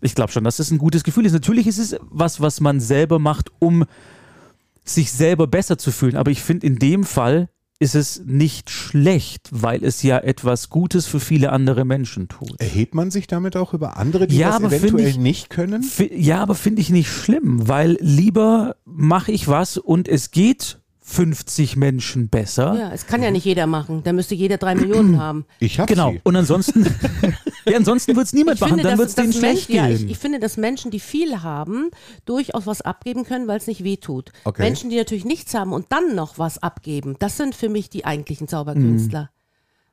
[0.00, 1.32] Ich glaube schon, dass es ein gutes Gefühl ist.
[1.32, 3.84] Natürlich ist es was, was man selber macht, um
[4.84, 6.16] sich selber besser zu fühlen.
[6.16, 7.48] Aber ich finde, in dem Fall
[7.82, 12.60] ist es nicht schlecht, weil es ja etwas Gutes für viele andere Menschen tut.
[12.60, 15.84] Erhebt man sich damit auch über andere, die Ja, das eventuell ich- nicht können?
[16.14, 20.78] Ja, aber finde ich nicht schlimm, weil lieber mache ich was und es geht
[21.12, 22.74] 50 Menschen besser.
[22.78, 24.02] Ja, es kann ja nicht jeder machen.
[24.02, 25.44] Da müsste jeder drei Millionen haben.
[25.60, 26.12] Ich habe Genau.
[26.12, 26.20] sie.
[26.24, 26.84] Und ansonsten,
[27.66, 30.06] ja, ansonsten wird es niemand machen, dann wird es denen schlecht Menschen, ja, gehen.
[30.06, 31.90] ich, ich finde, dass Menschen, die viel haben,
[32.24, 34.32] durchaus was abgeben können, weil es nicht wehtut.
[34.44, 34.62] Okay.
[34.62, 38.04] Menschen, die natürlich nichts haben und dann noch was abgeben, das sind für mich die
[38.04, 39.30] eigentlichen Zauberkünstler.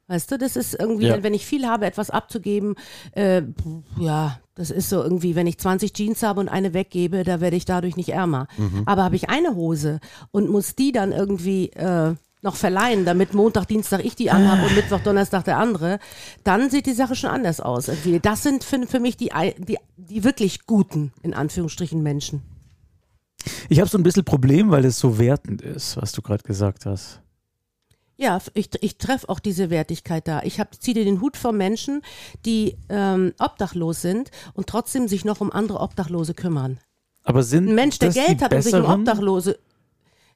[0.09, 1.21] Weißt du, das ist irgendwie, Ja.
[1.23, 2.73] wenn ich viel habe, etwas abzugeben,
[3.11, 3.43] äh,
[3.99, 7.55] ja, das ist so irgendwie, wenn ich 20 Jeans habe und eine weggebe, da werde
[7.55, 8.47] ich dadurch nicht ärmer.
[8.85, 9.99] Aber habe ich eine Hose
[10.31, 14.75] und muss die dann irgendwie äh, noch verleihen, damit Montag, Dienstag ich die anhabe und
[14.75, 15.99] Mittwoch, Donnerstag der andere,
[16.43, 17.87] dann sieht die Sache schon anders aus.
[17.87, 18.19] Irgendwie.
[18.19, 22.41] Das sind für, für mich die, die, die wirklich guten, in Anführungsstrichen, Menschen.
[23.69, 26.85] Ich habe so ein bisschen Problem, weil es so wertend ist, was du gerade gesagt
[26.87, 27.21] hast.
[28.21, 30.41] Ja, ich, ich treffe auch diese Wertigkeit da.
[30.43, 32.01] Ich ziehe dir den Hut vor Menschen,
[32.45, 36.79] die ähm, obdachlos sind und trotzdem sich noch um andere Obdachlose kümmern.
[37.23, 38.84] Aber sind Ein Mensch, der Geld hat und sich um?
[38.84, 39.58] Obdachlose.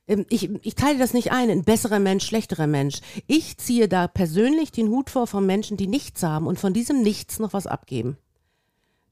[0.08, 3.02] Ähm, Ich, ich teile das nicht ein, ein besserer Mensch, schlechterer Mensch.
[3.28, 7.02] Ich ziehe da persönlich den Hut vor von Menschen, die nichts haben und von diesem
[7.04, 8.16] Nichts noch was abgeben.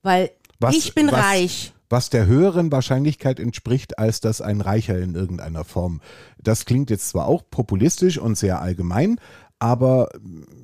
[0.01, 1.73] Weil Was- ich bin was- reich.
[1.91, 6.01] Was der höheren Wahrscheinlichkeit entspricht, als dass ein Reicher in irgendeiner Form.
[6.41, 9.19] Das klingt jetzt zwar auch populistisch und sehr allgemein,
[9.59, 10.09] aber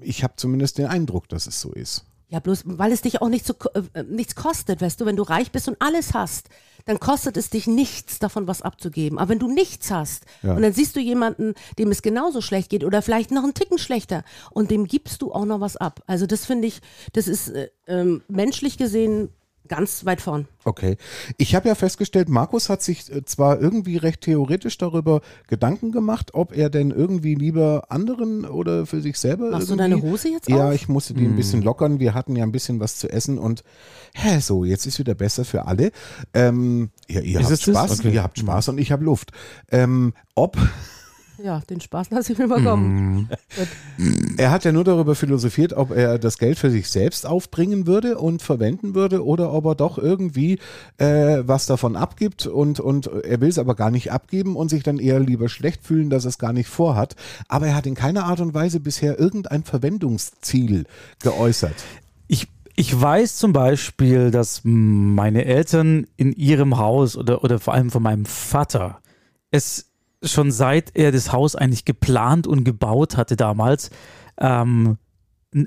[0.02, 2.06] ich habe zumindest den Eindruck, dass es so ist.
[2.30, 5.16] Ja, bloß weil es dich auch nicht so, ko- äh, nichts kostet, weißt du, wenn
[5.16, 6.50] du reich bist und alles hast,
[6.84, 9.18] dann kostet es dich nichts davon was abzugeben.
[9.18, 10.54] Aber wenn du nichts hast Ja.
[10.54, 13.78] und dann siehst du jemanden, dem es genauso schlecht geht oder vielleicht noch einen Ticken
[13.78, 16.02] schlechter und dem gibst du auch noch was ab.
[16.06, 16.82] Also das finde ich,
[17.13, 19.30] das ist äh, ähm, menschlich gesehen
[19.67, 20.47] ganz weit vorn.
[20.63, 20.97] Okay.
[21.38, 26.34] Ich habe ja festgestellt, Markus hat sich äh, zwar irgendwie recht theoretisch darüber Gedanken gemacht,
[26.34, 29.51] ob er denn irgendwie lieber anderen oder für sich selber.
[29.51, 30.73] Machst du irgendwie, deine Hose jetzt Ja, auf?
[30.75, 31.99] ich musste die ein bisschen lockern.
[31.99, 33.63] Wir hatten ja ein bisschen was zu essen und
[34.13, 35.91] hä, so, jetzt ist wieder besser für alle.
[36.34, 37.62] Ähm, ja, ihr Ist habt?
[37.62, 38.13] Spaß, Okay.
[38.13, 39.32] ihr habt Spaß und ich habe Luft.
[39.71, 40.58] Ähm, ob
[41.43, 43.30] Ja, den Spaß lasse ich mir mal kommen.
[44.38, 48.17] Er hat ja nur darüber philosophiert, ob er das Geld für sich selbst aufbringen würde
[48.17, 50.60] und verwenden würde oder ob er doch irgendwie
[50.97, 54.84] äh, was davon abgibt und, und er will es aber gar nicht abgeben und sich
[54.84, 57.15] dann eher lieber schlecht fühlen, dass er es gar nicht vorhat.
[57.47, 60.86] Aber er hat in keiner Art und Weise bisher irgendein Verwendungsziel
[61.21, 61.76] geäußert.
[62.28, 67.91] Ich, ich weiß zum Beispiel, dass meine Eltern in ihrem Haus oder, oder vor allem
[67.91, 69.02] von meinem Vater
[69.52, 69.87] es
[70.23, 73.89] schon seit er das Haus eigentlich geplant und gebaut hatte damals,
[74.39, 74.97] ähm,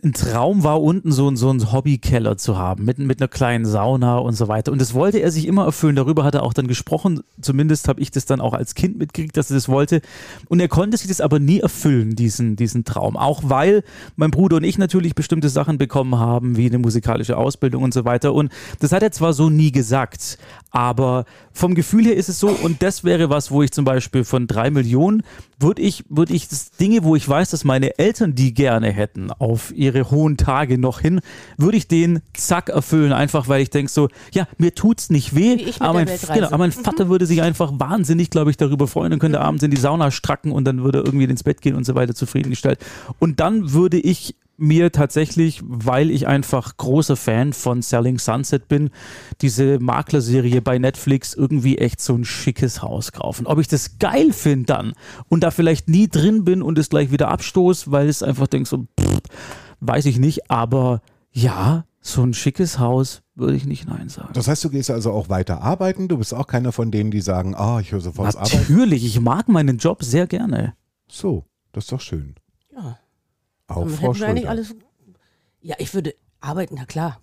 [0.05, 3.64] ein Traum war, unten so, ein- so einen Hobbykeller zu haben, mit, mit einer kleinen
[3.64, 4.70] Sauna und so weiter.
[4.70, 5.96] Und das wollte er sich immer erfüllen.
[5.96, 7.20] Darüber hat er auch dann gesprochen.
[7.40, 10.00] Zumindest habe ich das dann auch als Kind mitgekriegt, dass er das wollte.
[10.48, 13.16] Und er konnte sich das aber nie erfüllen, diesen, diesen Traum.
[13.16, 13.83] Auch weil
[14.16, 18.05] mein Bruder und ich natürlich bestimmte Sachen bekommen haben, wie eine musikalische Ausbildung und so
[18.05, 18.35] weiter.
[18.35, 20.38] Und das hat er zwar so nie gesagt,
[20.72, 24.22] Aber vom Gefühl her ist es so, und das wäre was, wo ich zum Beispiel
[24.22, 25.22] von drei Millionen,
[25.59, 26.46] würde ich, würde ich
[26.79, 31.00] Dinge, wo ich weiß, dass meine Eltern die gerne hätten, auf ihre hohen Tage noch
[31.00, 31.20] hin,
[31.56, 35.72] würde ich den zack erfüllen, einfach weil ich denke so, ja, mir tut's nicht weh,
[35.80, 39.18] aber, mein, genau, aber mein Vater würde sich einfach wahnsinnig, glaube ich, darüber freuen und
[39.18, 41.84] könnte abends in die Sauna stracken und dann würde er irgendwie ins Bett gehen und
[41.84, 42.78] so weiter zufriedengestellt.
[43.18, 48.90] Und dann würde ich mir tatsächlich, weil ich einfach großer Fan von Selling Sunset bin,
[49.40, 53.46] diese Maklerserie bei Netflix irgendwie echt so ein schickes Haus kaufen.
[53.46, 54.92] Ob ich das geil finde dann
[55.28, 58.68] und da vielleicht nie drin bin und es gleich wieder abstoß, weil es einfach denkt
[58.68, 59.20] so, pff,
[59.80, 61.00] weiß ich nicht, aber
[61.32, 64.30] ja, so ein schickes Haus würde ich nicht Nein sagen.
[64.32, 66.08] Das heißt, du gehst also auch weiter arbeiten.
[66.08, 68.58] Du bist auch keiner von denen, die sagen, ah, ich höre sofort das Arbeiten.
[68.72, 70.74] Natürlich, ich mag meinen Job sehr gerne.
[71.08, 72.34] So, das ist doch schön.
[72.74, 72.98] Ja.
[73.68, 74.48] Auch Dann Frau Schröder.
[74.48, 74.74] alles.
[75.60, 77.20] Ja, ich würde arbeiten, na klar.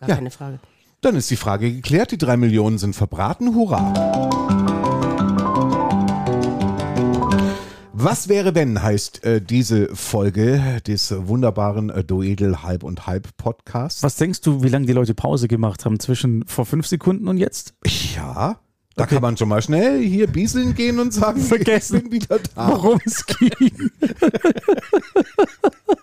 [0.00, 0.14] Gar Ja.
[0.14, 0.60] keine Frage.
[1.00, 2.10] Dann ist die Frage geklärt.
[2.12, 3.54] Die drei Millionen sind verbraten.
[3.54, 4.59] Hurra!
[8.02, 14.02] Was wäre, wenn, heißt äh, diese Folge des wunderbaren äh, Doedel Halb und Halb Podcasts.
[14.02, 17.36] Was denkst du, wie lange die Leute Pause gemacht haben zwischen vor fünf Sekunden und
[17.36, 17.74] jetzt?
[18.16, 18.58] Ja,
[18.96, 21.96] da kann man schon mal schnell hier bieseln gehen und sagen, Vergessen.
[21.96, 22.68] ich bin wieder da.
[22.68, 23.90] Worum es ging.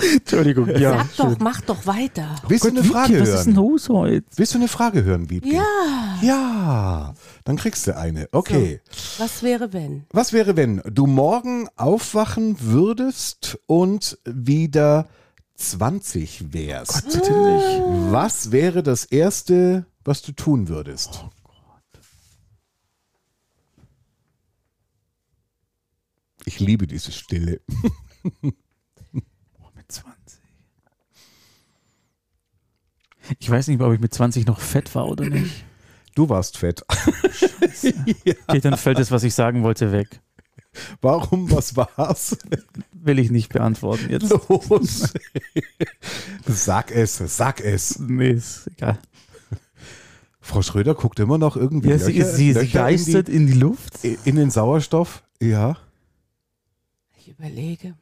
[0.00, 0.98] Entschuldigung, ja.
[0.98, 2.36] Sag doch, mach doch weiter.
[2.46, 3.54] Willst du eine Wiebke, Frage was ist hören?
[3.54, 4.26] los heute?
[4.36, 5.48] Willst du eine Frage hören, Wiebke?
[5.50, 6.18] Ja.
[6.22, 8.28] Ja, dann kriegst du eine.
[8.32, 8.80] Okay.
[9.18, 10.04] Was wäre, wenn?
[10.10, 15.08] Was wäre, wenn du morgen aufwachen würdest und wieder
[15.56, 17.04] 20 wärst?
[17.04, 18.12] Bitte nicht.
[18.12, 21.24] Was wäre das Erste, was du tun würdest?
[26.44, 27.60] Ich liebe diese Stille.
[28.40, 28.54] Mit
[29.92, 30.40] 20.
[33.38, 35.64] Ich weiß nicht, ob ich mit 20 noch fett war oder nicht.
[36.14, 36.84] Du warst fett.
[38.48, 40.20] Okay, dann fällt das, was ich sagen wollte, weg.
[41.00, 41.50] Warum?
[41.50, 42.36] Was war's?
[42.92, 44.30] Will ich nicht beantworten jetzt.
[44.48, 45.12] Los.
[46.46, 47.98] Sag es, sag es.
[47.98, 48.98] Nee, ist egal.
[50.40, 53.46] Frau Schröder guckt immer noch irgendwie Ja, sie, Löcher, ist, sie, sie Löcher geistert in
[53.46, 54.02] die, Luft.
[54.04, 55.22] in, die, in den Sauerstoff.
[55.40, 55.76] Ja.
[57.18, 57.94] Ich überlege,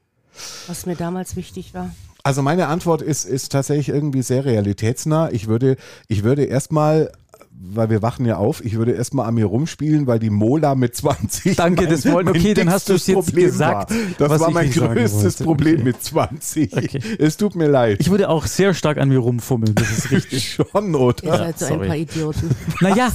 [0.69, 1.95] was mir damals wichtig war.
[2.27, 5.31] Also meine Antwort ist, ist tatsächlich irgendwie sehr realitätsnah.
[5.31, 5.77] Ich würde,
[6.09, 7.13] ich würde erstmal,
[7.53, 10.97] weil wir wachen ja auf, ich würde erstmal an mir rumspielen, weil die Mola mit
[10.97, 11.55] 20.
[11.55, 13.97] Danke, das wollten- okay, dann hast du es jetzt Problem gesagt, War.
[14.19, 15.37] Das was war mein größtes.
[15.37, 15.85] Problem Okay.
[15.85, 16.77] mit 20.
[16.77, 17.01] Okay.
[17.21, 17.99] Es tut mir leid.
[18.01, 20.53] Ich würde auch sehr stark an mir rumfummeln, das ist richtig.
[20.53, 21.39] Schon, Ihr oder?
[21.39, 21.87] seid so ein sorry.
[21.87, 22.51] paar Idioten.
[22.81, 23.13] naja,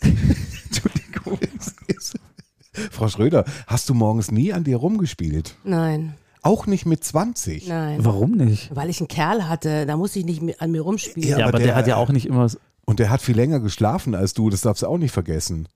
[2.92, 5.56] Frau Schröder, hast du morgens nie an dir rumgespielt?
[5.64, 6.14] Nein,
[6.44, 7.66] Auch nicht mit 20?
[7.68, 8.04] nein.
[8.04, 8.74] warum nicht?
[8.74, 11.28] Weil ich einen Kerl hatte, da muss ich nicht mit- an mir rumspielen.
[11.28, 12.48] Ja, aber aber der, der- hat ja auch nicht immer.
[12.48, 15.68] so- Und der hat viel länger geschlafen als du, das darfst du auch nicht vergessen.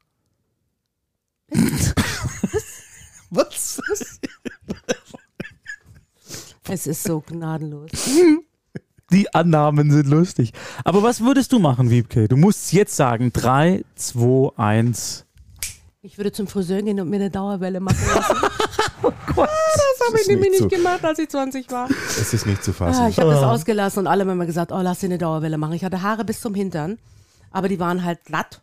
[3.30, 3.80] Was?
[6.70, 7.90] Es ist so gnadenlos.
[9.10, 10.52] Die Annahmen sind lustig.
[10.84, 12.28] Aber was würdest du machen, Wiebke?
[12.28, 15.24] Du musst jetzt sagen: 3, 2, 1.
[16.00, 18.36] Ich würde zum Friseur gehen und mir eine Dauerwelle machen lassen.
[19.00, 19.48] Oh Gott.
[19.48, 21.88] Das habe ich nämlich nicht gemacht, als ich 20 war.
[21.88, 23.00] Es ist nicht zu fassen.
[23.00, 25.56] Ah, ich habe das ausgelassen und alle haben immer gesagt, oh, lass dir eine Dauerwelle
[25.56, 25.74] machen.
[25.74, 26.98] Ich hatte Haare bis zum Hintern,
[27.52, 28.60] aber die waren halt glatt.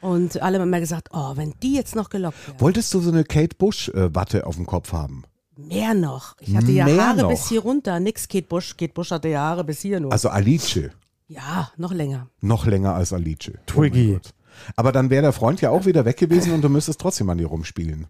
[0.00, 2.60] Und alle haben immer gesagt, oh, wenn die jetzt noch gelockt wären.
[2.60, 4.08] Wolltest du so eine Kate Bush äh,
[4.44, 5.24] auf dem Kopf haben?
[5.56, 6.36] Mehr noch.
[6.38, 7.30] Ich hatte ja Mehr Haare noch.
[7.30, 7.98] bis hier runter.
[7.98, 8.76] Nix Kate Bush.
[8.76, 10.12] Kate Bush hatte ja Haare bis hier nur.
[10.12, 10.78] Also Alice.
[11.26, 12.28] ja, noch länger.
[12.40, 13.50] Noch länger als Alice.
[13.66, 14.10] Twiggy.
[14.10, 14.34] Oh mein Gott.
[14.76, 17.38] Aber dann wäre der Freund ja auch wieder weg gewesen und du müsstest trotzdem an
[17.38, 18.06] dir rumspielen.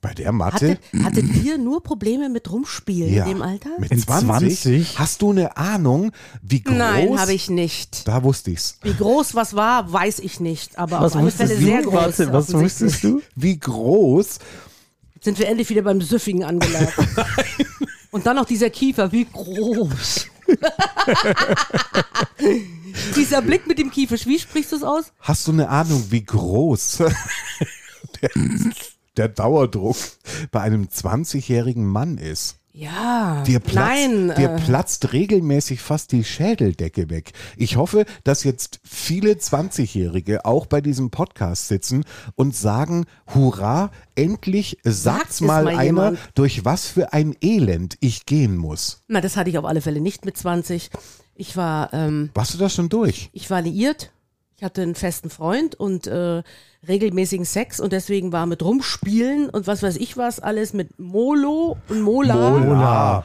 [0.00, 0.78] Bei der Mathe?
[0.92, 3.24] Hatte, hattet ihr nur Probleme mit Rumspielen ja.
[3.24, 3.70] in dem Alter?
[3.78, 4.60] Mit In 20?
[4.60, 4.98] 20?
[4.98, 6.76] Hast du eine Ahnung, wie groß?
[6.76, 8.06] Nein, habe ich nicht.
[8.06, 8.78] Da wusste ich's.
[8.82, 10.78] Wie groß was war, weiß ich nicht.
[10.78, 11.66] Aber Was auf alle wusstest Fälle du?
[11.66, 11.94] sehr groß.
[11.94, 13.22] Warte, was wusstest du?
[13.34, 14.40] Wie groß?
[15.22, 16.92] Sind wir endlich wieder beim Süffigen angelangt.
[18.10, 20.26] Und dann noch dieser Kiefer, wie groß.
[23.16, 25.12] dieser Blick mit dem Kiefer, wie sprichst du es aus?
[25.20, 26.98] Hast du eine Ahnung, wie groß
[28.22, 28.30] der,
[29.16, 29.96] der Dauerdruck
[30.50, 32.56] bei einem 20-jährigen Mann ist?
[32.76, 33.44] Ja.
[33.46, 33.76] Dir platzt,
[34.08, 34.32] Nein.
[34.36, 37.30] dir äh, platzt regelmäßig fast die Schädeldecke weg.
[37.56, 44.78] Ich hoffe, dass jetzt viele 20-Jährige auch bei diesem Podcast sitzen und sagen, hurra, endlich
[44.82, 46.18] sagt's mal, mal einer, jemand.
[46.34, 49.02] durch was für ein Elend ich gehen muss.
[49.06, 50.90] na, das hatte ich auf alle Fälle nicht mit 20.
[51.36, 53.30] Ich war, ähm, Warst du das schon durch?
[53.32, 54.10] ich war liiert.
[54.56, 56.42] Ich hatte einen festen Freund und äh,
[56.86, 61.76] regelmäßigen Sex und deswegen war mit Rumspielen und was weiß ich was alles mit Molo
[61.88, 62.50] und Mola.
[62.58, 63.24] Mola.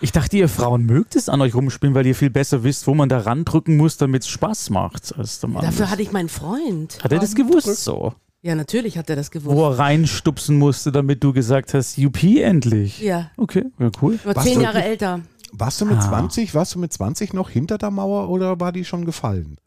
[0.00, 2.94] Ich dachte, ihr Frauen mögt es an euch rumspielen, weil ihr viel besser wisst, wo
[2.94, 5.14] man da randrücken muss, damit es Spaß macht.
[5.18, 6.98] Als der Mann Dafür hatte ich meinen Freund.
[7.04, 8.14] Hat er das gewusst so?
[8.40, 9.54] Ja, natürlich hat er das gewusst.
[9.54, 13.02] Wo er reinstupsen musste, damit du gesagt hast, Juppie endlich.
[13.02, 14.18] Ja, Okay, ja, cool.
[14.24, 15.20] war Was zehn du- Jahre älter.
[15.52, 16.08] Warst du mit Ah.
[16.08, 19.58] 20, warst du mit 20 noch hinter der Mauer oder war die schon gefallen?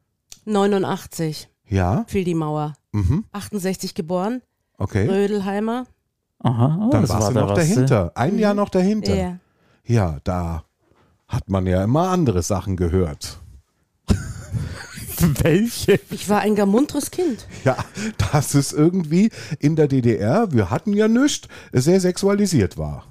[0.46, 2.74] 89 Ja, fiel die Mauer.
[2.92, 3.26] mhm.
[3.32, 4.42] 68 geboren,
[4.78, 5.08] okay.
[5.08, 5.86] Rödelheimer.
[6.40, 7.74] Aha, oh, Dann das warst war du da noch was, äh.
[7.76, 8.12] dahinter.
[8.16, 9.16] Ein Jahr noch dahinter.
[9.16, 9.38] Ja.
[9.86, 10.64] Ja, da
[11.28, 13.40] hat man ja immer andere Sachen gehört.
[15.42, 16.00] Welche?
[16.10, 17.48] Ich war ein gar munteres Kind.
[17.64, 17.78] Ja,
[18.32, 19.30] dass es irgendwie
[19.60, 23.06] in der DDR, wir hatten ja nichts, sehr sexualisiert war.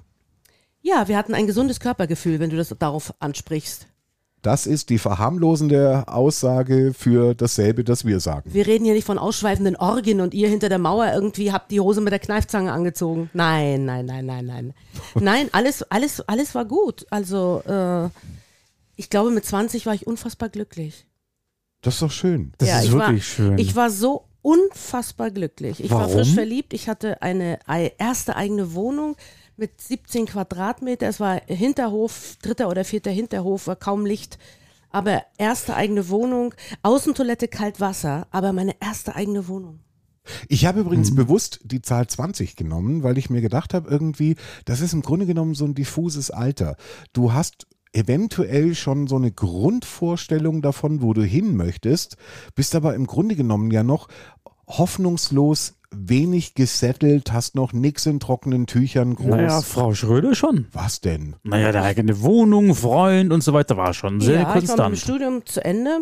[0.83, 3.87] Ja, wir hatten ein gesundes Körpergefühl, wenn du das darauf ansprichst.
[4.43, 8.51] Das ist die verharmlosende Aussage für dasselbe, das wir sagen.
[8.53, 11.78] Wir reden hier nicht von ausschweifenden Orgien und ihr hinter der Mauer irgendwie habt die
[11.78, 13.30] Hose mit der Kneifzange angezogen.
[13.34, 14.74] Nein, nein, nein, nein, nein.
[15.14, 17.07] Nein, alles, alles, alles war gut.
[17.11, 18.09] Also, äh,
[18.97, 21.07] ich glaube, mit 20 war ich unfassbar glücklich.
[21.80, 22.53] Das ist doch schön.
[22.59, 23.59] Das Ja, ist ich wirklich war, schön.
[23.59, 25.82] Ich war so unfassbar glücklich.
[25.82, 26.14] Ich war Warum?
[26.14, 26.72] frisch verliebt.
[26.74, 29.16] Ich hatte eine ei- erste eigene Wohnung
[29.57, 31.07] mit 17 Quadratmeter.
[31.09, 34.39] Es war Hinterhof, dritter oder vierter Hinterhof, war kaum Licht.
[34.91, 39.81] Aber erste eigene Wohnung, Außentoilette, kalt Wasser, aber meine erste eigene Wohnung.
[40.49, 41.17] Ich habe übrigens Mhm.
[41.17, 45.27] bewusst die Zahl 20 genommen, weil ich mir gedacht habe, irgendwie, das ist im Grunde
[45.27, 46.77] genommen so ein diffuses Alter.
[47.13, 52.17] Du hast eventuell schon so eine Grundvorstellung davon, wo du hin möchtest,
[52.55, 54.09] bist aber im Grunde genommen ja noch
[54.67, 59.26] hoffnungslos wenig gesettelt, hast noch nix in trockenen Tüchern groß.
[59.26, 60.66] naja, Frau Schröder schon.
[60.72, 61.36] Was denn?
[61.43, 64.62] Naja, der eigene Wohnung, Freund und so weiter war schon sehr ja, ich war mit
[64.62, 64.99] dem konstant.
[64.99, 66.01] Studium zu Ende.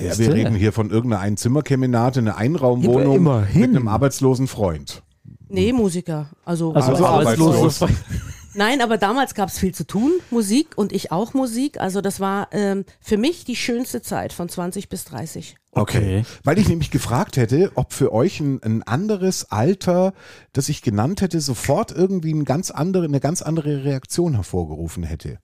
[0.00, 3.60] Ja, wir reden hier von irgendeiner Einzimmerkeminate, eine Einraumwohnung immerhin.
[3.62, 5.02] mit einem arbeitslosen Freund.
[5.48, 6.28] Nee, Musiker.
[6.44, 7.56] Also, Also, Also arbeitslos.
[7.82, 7.90] arbeitslos.
[8.54, 11.80] Nein, aber damals gab es viel zu tun, Musik und ich auch Musik.
[11.80, 15.56] Also das war ähm, für mich die schönste Zeit von 20 bis 30.
[15.72, 16.24] Okay.
[16.44, 20.12] Weil ich nämlich gefragt hätte, ob für euch ein, ein anderes Alter,
[20.52, 25.38] das ich genannt hätte, sofort irgendwie ein ganz andere, eine ganz andere Reaktion hervorgerufen hätte.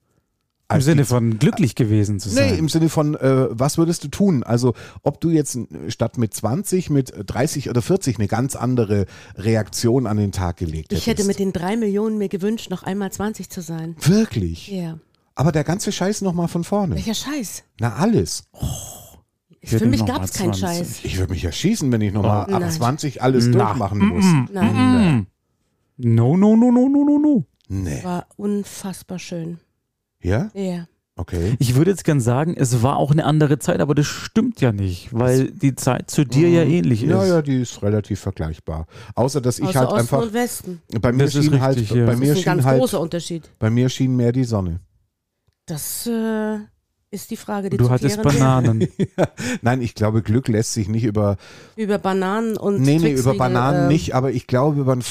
[0.73, 2.51] Im Sinne von glücklich gewesen zu sein.
[2.53, 4.43] Nee, im Sinne von, äh, was würdest du tun?
[4.43, 9.05] Also, ob du jetzt äh, statt mit 20, mit 30 oder 40 eine ganz andere
[9.37, 11.01] Reaktion an den Tag gelegt hättest.
[11.01, 13.95] Ich hätte mit den drei Millionen mir gewünscht, noch einmal 20 zu sein.
[14.01, 14.67] Wirklich?
[14.69, 14.97] Ja.
[15.35, 16.95] Aber der ganze Scheiß nochmal von vorne.
[16.95, 17.63] Welcher Scheiß?
[17.79, 18.45] Na, alles.
[19.63, 20.59] Für hätte mich gab es keinen 20.
[20.59, 20.99] Scheiß.
[21.03, 22.71] Ich würde mich erschießen, wenn ich nochmal ab Nein.
[22.71, 23.65] 20 alles Na.
[23.65, 24.25] durchmachen muss.
[24.51, 25.27] Nein,
[25.97, 27.45] No, no, no, no, no, no, no.
[27.67, 28.03] Nee.
[28.03, 29.59] war unfassbar schön.
[30.25, 30.49] Ja?
[30.53, 30.87] Ja.
[31.17, 31.55] Okay.
[31.59, 34.73] Ich würde jetzt gern sagen, es war auch eine andere Zeit, aber das stimmt ja
[34.73, 37.07] nicht, weil die Zeit zu dir ja ähnlich ist.
[37.07, 37.11] Mhm.
[37.15, 38.85] Ja, ja, die ist relativ vergleichbar.
[39.15, 40.81] Außer dass ich Außer halt Osten einfach und Westen.
[40.99, 42.05] bei mir Das ist schien halt richtig, ja.
[42.05, 43.49] bei Das mir Das ist ein schien ganz halt großer Unterschied.
[43.59, 44.81] bei mir schien mehr die Sonne.
[45.67, 46.57] Das äh,
[47.11, 48.43] ist die Frage, die Du zu hattest klären wäre.
[48.43, 48.87] Bananen.
[49.61, 51.37] Nein, ich glaube, Glück lässt sich nicht über
[51.77, 55.01] Über Bananen und Nee, nee, über Bananen ähm, nicht, aber ich glaube, über ein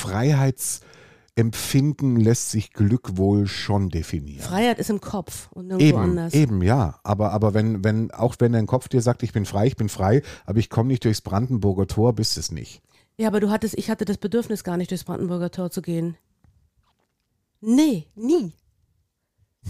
[1.36, 4.40] Freiheitsempfinden lässt sich Glück wohl schon definieren.
[4.42, 6.34] Freiheit ist im Kopf und nirgendwo Eben, anders.
[6.34, 7.00] eben, ja.
[7.02, 9.88] Aber, aber wenn, wenn, auch wenn dein Kopf dir sagt, ich bin frei, ich bin
[9.88, 12.82] frei, aber ich komme nicht durchs Brandenburger Tor, bist es nicht.
[13.16, 16.16] Ja, aber du hattest, ich hatte das Bedürfnis gar nicht durchs Brandenburger Tor zu gehen.
[17.60, 18.52] Nee, nie.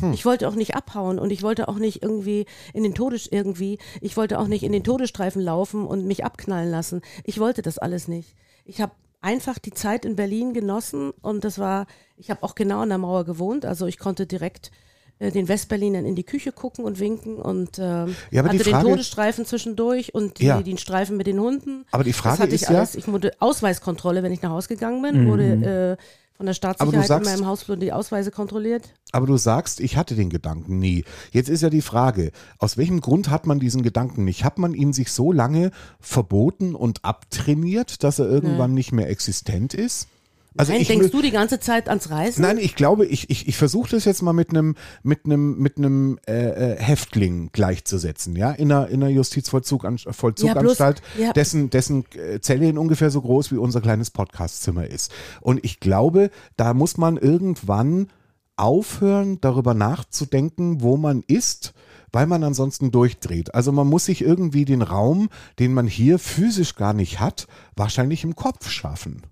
[0.00, 0.12] Hm.
[0.12, 2.44] Ich wollte auch nicht abhauen und ich wollte auch nicht irgendwie
[2.74, 6.70] in den Todes irgendwie, ich wollte auch nicht in den Todesstreifen laufen und mich abknallen
[6.70, 7.00] lassen.
[7.22, 8.34] Ich wollte das alles nicht.
[8.66, 8.92] Ich habe
[9.24, 12.98] einfach die Zeit in Berlin genossen und das war, ich habe auch genau an der
[12.98, 14.70] Mauer gewohnt, also ich konnte direkt
[15.18, 18.92] äh, den Westberlinern in die Küche gucken und winken und ähm, Ja, hatte Frage- den
[18.92, 20.60] Todesstreifen zwischendurch und die, Ja.
[20.62, 21.86] den Streifen mit den Hunden.
[21.90, 22.94] Aber die Frage das hatte ist ich ja- alles.
[22.96, 26.04] Ich wurde Ausweiskontrolle, wenn ich nach Hause gegangen bin, wurde äh,
[26.36, 28.94] von der Staatssicherheit sagst- in meinem Haus wurden die Ausweise kontrolliert.
[29.12, 31.04] Aber du sagst, ich hatte den Gedanken nie.
[31.30, 34.44] Jetzt ist ja die Frage, aus welchem Grund hat man diesen Gedanken nicht?
[34.44, 35.70] Hat man ihn sich so lange
[36.00, 40.08] verboten und abtrainiert, dass er irgendwann nicht mehr existent ist?
[40.56, 42.42] Also Nein, denkst du die ganze Zeit ans Reisen?
[42.42, 45.78] Nein, ich glaube, ich, ich, ich versuche das jetzt mal mit einem mit einem mit
[45.78, 51.32] einem äh, äh, Häftling gleichzusetzen, ja, in einer in einer Justizvollzuganstalt, Vollzuganstalt, Ja, bloß- ja.
[51.32, 55.10] dessen dessen äh, Zelle in ungefähr so groß wie unser kleines Podcastzimmer ist.
[55.40, 58.08] Und ich glaube, da muss man irgendwann
[58.56, 61.74] aufhören, darüber nachzudenken, wo man ist,
[62.12, 63.52] weil man ansonsten durchdreht.
[63.54, 65.28] Also man muss sich irgendwie den Raum,
[65.58, 69.22] den man hier physisch gar nicht hat, wahrscheinlich im Kopf schaffen.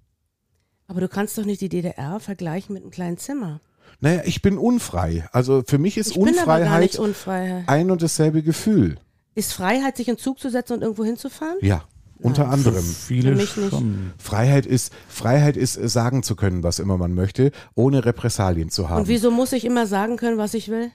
[0.93, 3.63] Aber du kannst doch nicht die DDR vergleichen mit einem kleinen Zimmer.
[4.01, 5.27] Naja, ich bin unfrei.
[5.33, 7.65] Also für mich ist Ich Unfreiheit unfrei.
[7.67, 8.99] ein und dasselbe Gefühl.
[9.35, 11.57] Ist Freiheit, sich in Zug zu setzen und irgendwo hinzufahren?
[11.63, 11.85] Ja.
[12.19, 12.85] Unter anderem.
[12.85, 13.71] Viele Für mich nicht.
[13.71, 14.13] schon.
[14.19, 18.91] Freiheit ist, Freiheit ist, äh, sagen zu können, was immer man möchte, ohne Repressalien zu
[18.91, 19.01] haben.
[19.01, 20.91] Und wieso muss ich immer sagen können, was ich will?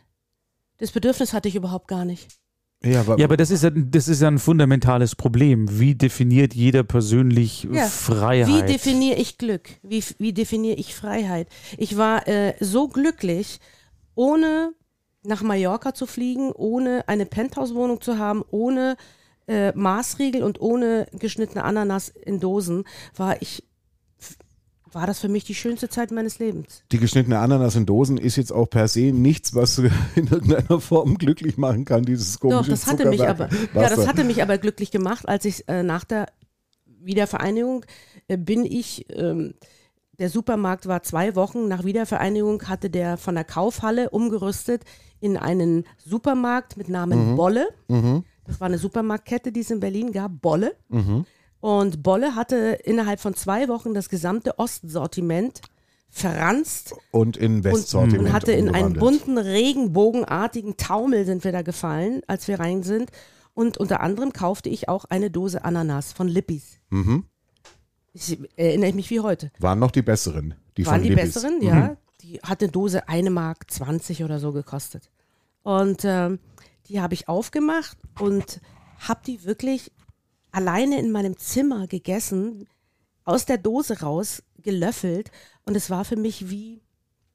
[0.78, 2.28] Das Bedürfnis hatte ich überhaupt gar nicht.
[2.84, 5.80] Ja, aber, Ja, aber das ist ja, das ist ja ein fundamentales Problem.
[5.80, 7.88] Wie definiert jeder persönlich Ja.
[7.88, 8.47] Freiheit?
[8.47, 9.69] Wie definiere ich Glück?
[9.82, 11.47] Wie, wie definiere ich Freiheit?
[11.78, 13.59] Ich war äh, so glücklich,
[14.15, 14.73] ohne
[15.23, 18.95] nach Mallorca zu fliegen, ohne eine Penthouse-Wohnung zu haben, ohne
[19.47, 22.84] äh, Maßriegel und ohne geschnittene Ananas in Dosen,
[23.15, 23.63] war ich,
[24.98, 26.84] war das für mich die schönste Zeit meines Lebens.
[26.91, 29.78] die geschnittene Ananas in Dosen ist jetzt auch per se nichts, was
[30.16, 34.08] in irgendeiner Form glücklich machen kann, dieses komische Doch, das hatte mich aber, ja, das
[34.08, 36.26] hatte mich aber glücklich gemacht, als ich äh, nach der
[36.86, 37.86] Wiedervereinigung
[38.28, 39.54] äh, bin ich, ähm,
[40.18, 44.82] der Supermarkt war zwei Wochen nach Wiedervereinigung, hatte der von der Kaufhalle umgerüstet
[45.20, 47.68] in einen Supermarkt mit Namen Bolle.
[48.45, 50.76] Das war eine Supermarktkette, die es in Berlin gab, Bolle.
[51.60, 55.62] Und Bolle hatte innerhalb von zwei Wochen das gesamte Ostsortiment
[56.10, 61.62] verranzt und in und, Westsortiment und hatte in einen bunten, regenbogenartigen Taumel sind wir da
[61.62, 63.12] gefallen, als wir rein sind.
[63.53, 66.80] Und unter anderem kaufte ich auch eine Dose Ananas von Lippis.
[66.89, 67.26] Mhm.
[68.14, 69.51] Ich erinnere mich wie heute.
[69.60, 71.34] Waren noch die besseren, die Waren die Lippis.
[71.34, 71.97] besseren, ja.
[72.22, 75.10] Die hat eine Dose eine Mark 20 oder so gekostet.
[75.64, 76.39] Und ähm,
[76.88, 78.62] die habe ich aufgemacht und
[78.99, 79.91] habe die wirklich
[80.52, 82.68] alleine in meinem Zimmer gegessen,
[83.24, 85.32] aus der Dose raus, gelöffelt.
[85.66, 86.82] Und es war für mich wie,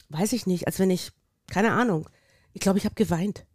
[0.08, 1.12] weiß ich nicht, als wenn ich,
[1.50, 2.08] keine Ahnung,
[2.52, 3.46] ich glaube, ich habe geweint.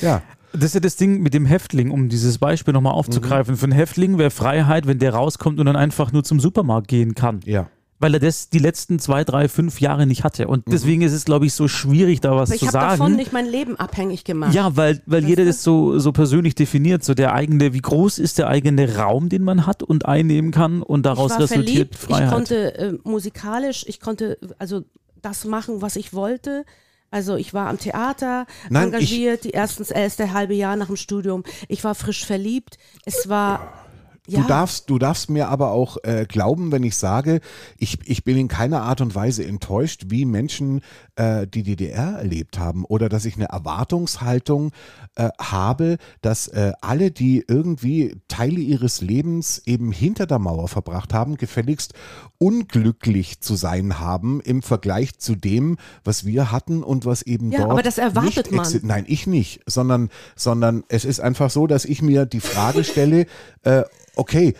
[0.00, 3.54] Ja, Das ist ja das Ding mit dem Häftling, um dieses Beispiel nochmal aufzugreifen.
[3.54, 3.58] Mhm.
[3.58, 7.14] Für einen Häftling wäre Freiheit, wenn der rauskommt und dann einfach nur zum Supermarkt gehen
[7.14, 7.40] kann.
[7.44, 7.68] ja.
[7.98, 10.48] Weil er das die letzten zwei, drei, fünf Jahre nicht hatte.
[10.48, 12.90] Und deswegen ist es, glaube ich, so schwierig, da was Aber ich zu habe sagen.
[12.90, 14.52] davon nicht mein Leben abhängig gemacht.
[14.52, 15.48] Ja, weil, weil Weißt jeder du?
[15.48, 19.42] das so, so persönlich definiert, so der eigene, wie groß ist der eigene Raum, den
[19.42, 22.24] man hat und einnehmen kann und daraus ich war resultiert verliebt, Freiheit.
[22.24, 24.82] ich konnte äh, musikalisch, ich konnte also
[25.22, 26.64] das machen, was ich wollte.
[27.10, 31.44] Also ich war am Theater Nein, engagiert, die erstens erste halbe Jahr nach dem Studium.
[31.68, 32.78] Ich war frisch verliebt.
[33.04, 33.85] Es war
[34.26, 37.40] ja, Du darfst, du darfst mir aber auch äh, glauben, wenn ich sage,
[37.78, 40.80] ich, ich bin in keiner Art und Weise enttäuscht, wie Menschen
[41.16, 44.72] äh, die DDR erlebt haben oder dass ich eine Erwartungshaltung
[45.14, 51.14] äh, habe, dass äh, alle, die irgendwie Teile ihres Lebens eben hinter der Mauer verbracht
[51.14, 51.94] haben, gefälligst
[52.38, 57.60] unglücklich zu sein haben im Vergleich zu dem, was wir hatten und was eben Ja,
[57.60, 58.80] dort aber das erwartet nicht man.
[58.82, 63.26] Nein, ich nicht, sondern, sondern es ist einfach so, dass ich mir die Frage stelle,
[63.62, 63.84] äh,
[64.16, 64.54] okay,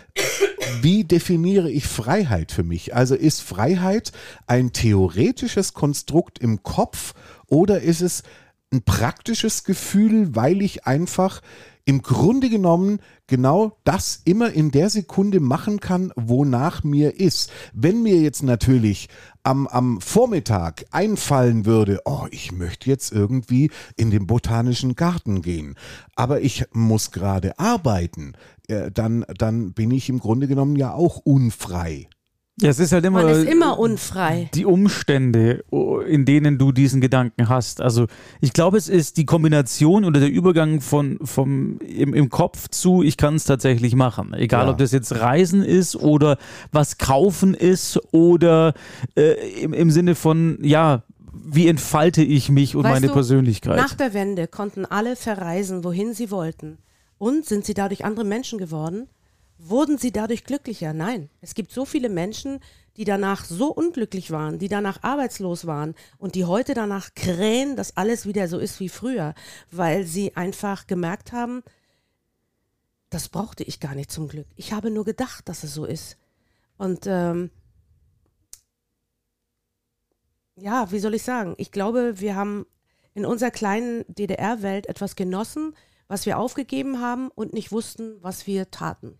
[0.81, 2.95] wie definiere ich Freiheit für mich?
[2.95, 4.11] Also ist Freiheit
[4.45, 7.13] ein theoretisches Konstrukt im Kopf
[7.47, 8.23] oder ist es
[8.71, 11.41] ein praktisches Gefühl, weil ich einfach
[11.87, 17.49] im Grunde genommen genau das immer in der Sekunde machen kann, wonach mir ist.
[17.73, 19.07] Wenn mir jetzt natürlich
[19.43, 25.75] am, am Vormittag einfallen würde, oh, ich möchte jetzt irgendwie in den botanischen Garten gehen,
[26.17, 28.33] aber ich muss gerade arbeiten,
[28.67, 32.09] äh, dann, dann bin ich im Grunde genommen ja auch unfrei.
[32.59, 34.49] Ja, es ist halt immer, man ist immer unfrei.
[34.53, 35.63] die Umstände,
[36.07, 37.81] in denen du diesen Gedanken hast.
[37.81, 38.07] Also
[38.41, 43.03] ich glaube, es ist die Kombination oder der Übergang von vom im, im Kopf zu,
[43.03, 44.33] ich kann es tatsächlich machen.
[44.33, 44.71] Egal, Ja.
[44.71, 46.37] ob das jetzt Reisen ist oder
[46.71, 48.73] was kaufen ist oder
[49.15, 51.03] äh, im, im Sinne von, ja,
[51.49, 53.77] wie entfalte ich mich und Weißt meine du, Persönlichkeit.
[53.77, 56.79] Nach der Wende konnten alle verreisen, wohin sie wollten.
[57.19, 59.07] Und sind sie dadurch andere Menschen geworden?
[59.57, 60.93] Wurden sie dadurch glücklicher?
[60.93, 61.29] Nein.
[61.41, 62.59] Es gibt so viele Menschen,
[62.95, 67.95] die danach so unglücklich waren, die danach arbeitslos waren und die heute danach krähen, dass
[67.97, 69.33] alles wieder so ist wie früher,
[69.71, 71.63] weil sie einfach gemerkt haben,
[73.09, 74.47] das brauchte ich gar nicht zum Glück.
[74.55, 76.17] Ich habe nur gedacht, dass es so ist.
[76.77, 77.51] Und ähm,
[80.55, 81.55] ja, wie soll ich sagen?
[81.57, 82.65] Ich glaube, wir haben
[83.13, 85.75] in unserer kleinen DDR-Welt etwas genossen,
[86.07, 89.17] was wir aufgegeben haben und nicht wussten, was wir taten.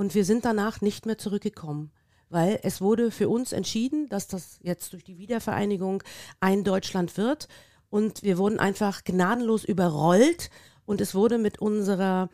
[0.00, 1.90] Und wir sind danach nicht mehr zurückgekommen,
[2.30, 6.02] weil es wurde für uns entschieden, dass das jetzt durch die Wiedervereinigung
[6.40, 7.48] ein Deutschland wird.
[7.90, 10.48] Und wir wurden einfach gnadenlos überrollt
[10.86, 12.30] und es wurde mit unserer,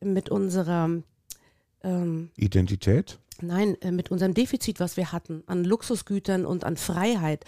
[0.00, 1.02] mit unserer
[1.82, 3.18] ähm, Identität?
[3.42, 7.44] Nein, äh, mit unserem Defizit, was wir hatten, an Luxusgütern und an Freiheit,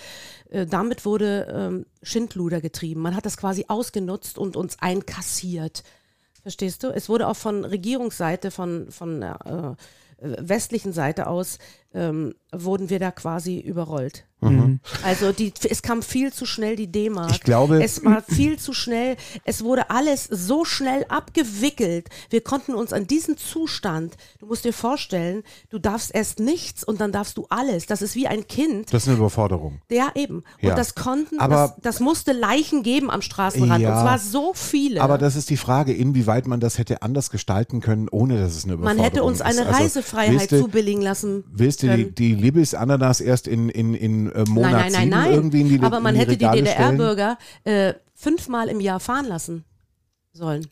[0.49, 3.03] äh, damit wurde ähm, Schindluder getrieben.
[3.03, 5.85] Man hat das quasi ausgenutzt und uns einkassiert.
[6.43, 6.89] Verstehst du?
[6.89, 9.77] Es wurde auch von Regierungsseite, von, von der
[10.21, 11.59] äh, westlichen Seite aus
[11.95, 14.25] ähm, wurden wir da quasi überrollt.
[14.43, 14.81] Mhm.
[15.05, 17.31] Also die, es kam viel zu schnell die D-Mark.
[17.33, 19.17] Ich glaube- es war viel zu schnell.
[19.45, 22.09] Es wurde alles so schnell abgewickelt.
[22.31, 24.17] Wir konnten uns an diesen Zustand.
[24.39, 27.85] Du musst dir vorstellen, du darfst erst nichts und dann darfst du alles.
[27.85, 28.93] Das ist wie ein Kind.
[28.95, 29.83] Das ist eine Überforderung.
[29.91, 30.37] Ja, eben.
[30.63, 30.75] Und Ja.
[30.75, 33.83] das konnten, Aber- das, das musste Leichen geben am Straßenrand.
[33.83, 33.95] Ja.
[33.97, 35.03] Und zwar so viele.
[35.03, 38.65] Aber das ist die Frage, inwieweit man das hätte anders gestalten können, ohne dass es
[38.65, 39.67] eine Man Überforderung hätte uns eine ist.
[39.67, 41.45] Also, Reisefreiheit du, zubilligen lassen.
[41.53, 42.15] Willst du die, können.
[42.15, 45.33] die Libis-Ananas erst in, in, in äh, Monat Nein, nein, nein, nein.
[45.33, 46.47] irgendwie in die Aber man die hätte die?
[46.47, 49.65] DDR-Bürger äh, fünfmal im Jahr fahren lassen
[50.33, 50.67] sollen.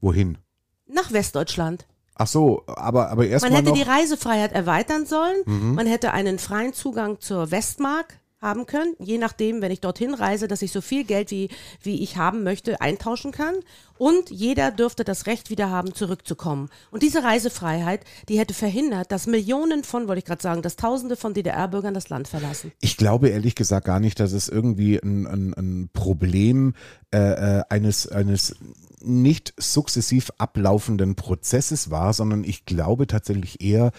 [0.00, 0.38] Wohin?
[0.86, 1.86] Nach Westdeutschland.
[2.16, 5.74] Ach so, aber, aber Man erstmal hätte die Reisefreiheit erweitern sollen.
[5.74, 10.46] Man hätte einen freien Zugang zur Westmark haben können, je nachdem, wenn ich dorthin reise,
[10.46, 11.48] dass ich so viel Geld wie,
[11.82, 13.54] wie ich haben möchte, eintauschen kann.
[13.96, 16.68] Und jeder dürfte das Recht wieder haben, zurückzukommen.
[16.90, 21.16] Und diese Reisefreiheit, die hätte verhindert, dass Millionen von, wollte ich gerade sagen, dass Tausende
[21.16, 22.72] von DDR-Bürgern das Land verlassen.
[22.80, 26.74] Ich glaube ehrlich gesagt gar nicht, dass es irgendwie ein, ein, ein Problem
[27.12, 27.18] äh,
[27.58, 28.56] äh, eines, eines
[29.00, 33.92] nicht sukzessiv ablaufenden Prozesses war, sondern ich glaube tatsächlich eher,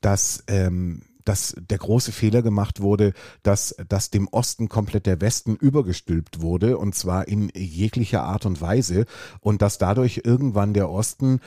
[0.00, 3.12] dass, ähm, dass der große Fehler gemacht wurde,
[3.42, 8.60] dass, dass dem Osten komplett der Westen übergestülpt wurde und zwar in jeglicher Art und
[8.60, 9.06] Weise
[9.40, 11.40] und dass dadurch irgendwann der Osten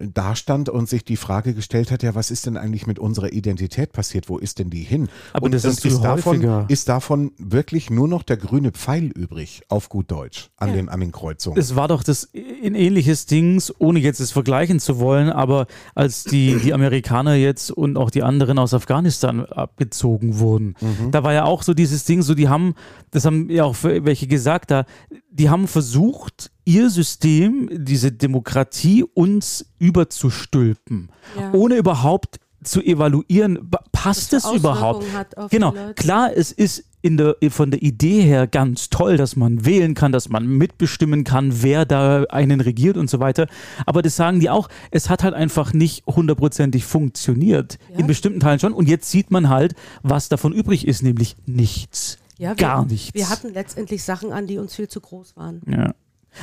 [0.00, 3.92] dastand und sich die Frage gestellt hat, ja, was ist denn eigentlich mit unserer Identität
[3.92, 4.28] passiert?
[4.28, 5.08] Wo ist denn die hin?
[5.32, 9.62] Aber und das ist ist davon, ist davon wirklich nur noch der grüne Pfeil übrig,
[9.68, 10.74] auf gut Deutsch, an, Ja.
[10.76, 11.58] den, an den Kreuzungen.
[11.58, 16.24] Es war doch das ein ähnliches Dings, ohne jetzt es vergleichen zu wollen, aber als
[16.24, 20.74] die, die Amerikaner jetzt und auch die anderen aus Afghanistan abgezogen wurden,
[21.10, 22.74] da war ja auch so dieses Ding, so die haben,
[23.10, 24.84] das haben ja auch welche gesagt, da,
[25.30, 31.52] die haben versucht, ihr System, diese Demokratie uns überzustülpen, Ja.
[31.52, 35.04] ohne überhaupt zu evaluieren, passt es überhaupt?
[35.50, 39.94] Genau, klar, es ist in der, von der Idee her ganz toll, dass man wählen
[39.94, 43.46] kann, dass man mitbestimmen kann, wer da einen regiert und so weiter.
[43.86, 47.78] Aber das sagen die auch, es hat halt einfach nicht hundertprozentig funktioniert.
[47.92, 48.00] Ja.
[48.00, 48.74] In bestimmten Teilen schon.
[48.74, 52.18] Und jetzt sieht man halt, was davon übrig ist, nämlich nichts.
[52.40, 53.12] Ja, wir, Gar nichts.
[53.12, 55.60] Wir hatten letztendlich Sachen an, die uns viel zu groß waren.
[55.66, 55.94] ja.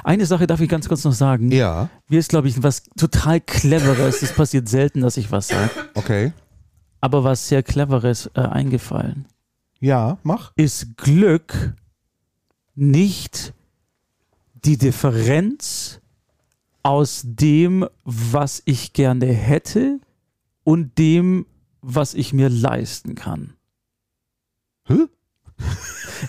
[0.04, 1.50] Eine Sache darf ich ganz kurz noch sagen.
[1.50, 5.72] ja, Mir ist, glaube ich, was total Cleveres, das passiert selten, dass ich was sage,
[5.94, 6.34] okay.
[7.00, 9.26] aber was sehr Cleveres äh, eingefallen.
[9.80, 10.52] Ja, mach.
[10.58, 11.74] ist Glück
[12.76, 13.54] nicht
[14.54, 16.02] die Differenz
[16.84, 20.00] aus dem, was ich gerne hätte
[20.66, 21.46] und dem,
[21.82, 23.54] was ich mir leisten kann.
[24.86, 25.08] Hä?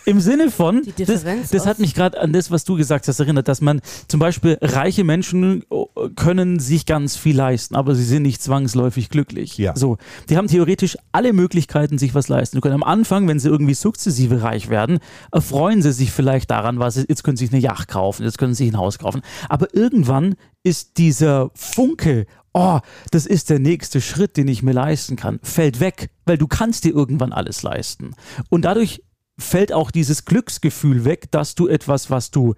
[0.04, 3.20] Im Sinne von, Die das, das hat mich gerade an das, was du gesagt hast,
[3.20, 8.04] erinnert, dass man zum Beispiel reiche Menschen oh, können sich ganz viel leisten, aber sie
[8.04, 9.56] sind nicht zwangsläufig glücklich.
[9.58, 9.74] Ja.
[9.76, 9.96] So,
[10.28, 12.74] die haben theoretisch alle Möglichkeiten, sich was leisten zu können.
[12.74, 14.98] Am Anfang, wenn sie irgendwie sukzessive reich werden,
[15.32, 18.54] erfreuen sie sich vielleicht daran, was jetzt können sie sich eine Yacht kaufen, jetzt können
[18.54, 19.22] sie sich ein Haus kaufen.
[19.48, 25.16] Aber irgendwann ist dieser Funke, oh, das ist der nächste Schritt, den ich mir leisten
[25.16, 28.14] kann, fällt weg, weil du kannst dir irgendwann alles leisten.
[28.48, 29.02] Und dadurch
[29.38, 32.54] fällt auch dieses Glücksgefühl weg, dass du etwas, was du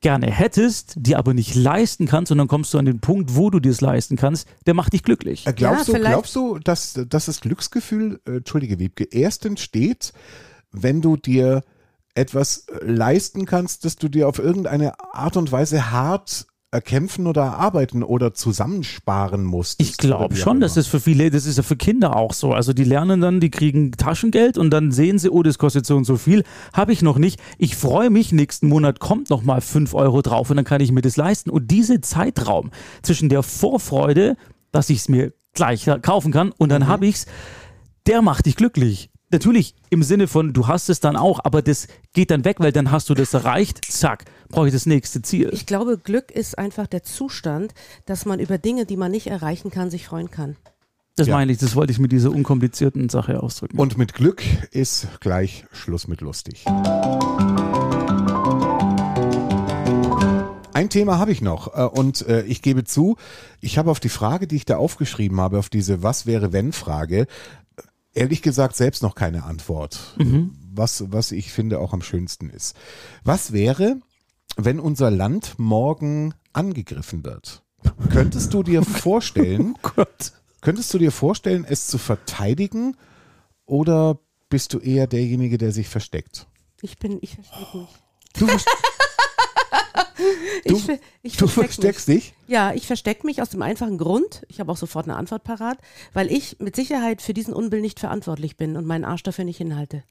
[0.00, 3.50] gerne hättest, dir aber nicht leisten kannst, und dann kommst du an den Punkt, wo
[3.50, 5.46] du dir es leisten kannst, der macht dich glücklich.
[5.46, 10.12] Äh, Glaubst, Ja, du, glaubst du, dass, dass das Glücksgefühl, äh, Entschuldige Wiebke, erst entsteht,
[10.70, 11.62] wenn du dir
[12.14, 16.46] etwas äh, leisten kannst, dass du dir auf irgendeine Art und Weise hart
[16.76, 19.80] erkämpfen oder erarbeiten oder zusammensparen musst?
[19.80, 22.52] Ich glaube schon, das ist für viele, das ist ja für Kinder auch so.
[22.52, 25.96] Also die lernen dann, die kriegen Taschengeld und dann sehen sie, oh, das kostet so
[25.96, 27.40] und so viel, habe ich noch nicht.
[27.58, 30.92] Ich freue mich, nächsten Monat kommt noch mal 5 Euro drauf und dann kann ich
[30.92, 31.50] mir das leisten.
[31.50, 32.70] Und dieser Zeitraum
[33.02, 34.36] zwischen der Vorfreude,
[34.70, 37.26] dass ich es mir gleich kaufen kann und dann habe ich es,
[38.06, 39.10] der macht dich glücklich.
[39.30, 42.70] Natürlich im Sinne von, du hast es dann auch, aber das geht dann weg, weil
[42.70, 45.50] dann hast du das erreicht, zack, brauche ich das nächste Ziel.
[45.52, 47.74] Ich glaube, Glück ist einfach der Zustand,
[48.04, 50.56] dass man über Dinge, die man nicht erreichen kann, sich freuen kann.
[51.16, 51.34] Das Ja.
[51.36, 53.78] meine ich, das wollte ich mit dieser unkomplizierten Sache ausdrücken.
[53.78, 56.64] Und mit Glück ist gleich Schluss mit lustig.
[60.74, 63.16] Ein Thema habe ich noch äh, und äh, ich gebe zu,
[63.62, 66.72] ich habe auf die Frage, die ich da aufgeschrieben habe, auf diese Was wäre wenn
[66.72, 67.26] Frage, äh,
[68.12, 70.14] ehrlich gesagt selbst noch keine Antwort.
[70.74, 72.76] Was, was ich finde auch am schönsten ist.
[73.24, 73.96] Was wäre,
[74.56, 77.62] wenn unser Land morgen angegriffen wird?
[78.10, 80.32] Könntest du dir vorstellen, Gott.
[80.60, 82.96] Könntest du dir vorstellen, es zu verteidigen
[83.66, 86.46] oder bist du eher derjenige, der sich versteckt?
[86.82, 87.94] Ich bin, ich verstehe nicht.
[88.38, 88.46] Du,
[90.64, 90.88] Du, ich,
[91.22, 92.24] ich du versteck versteckst mich.
[92.24, 92.34] dich?
[92.48, 95.78] Ja, ich verstecke mich aus dem einfachen Grund, ich habe auch sofort eine Antwort parat,
[96.12, 99.58] weil ich mit Sicherheit für diesen Unbill nicht verantwortlich bin und meinen Arsch dafür nicht
[99.58, 100.02] hinhalte.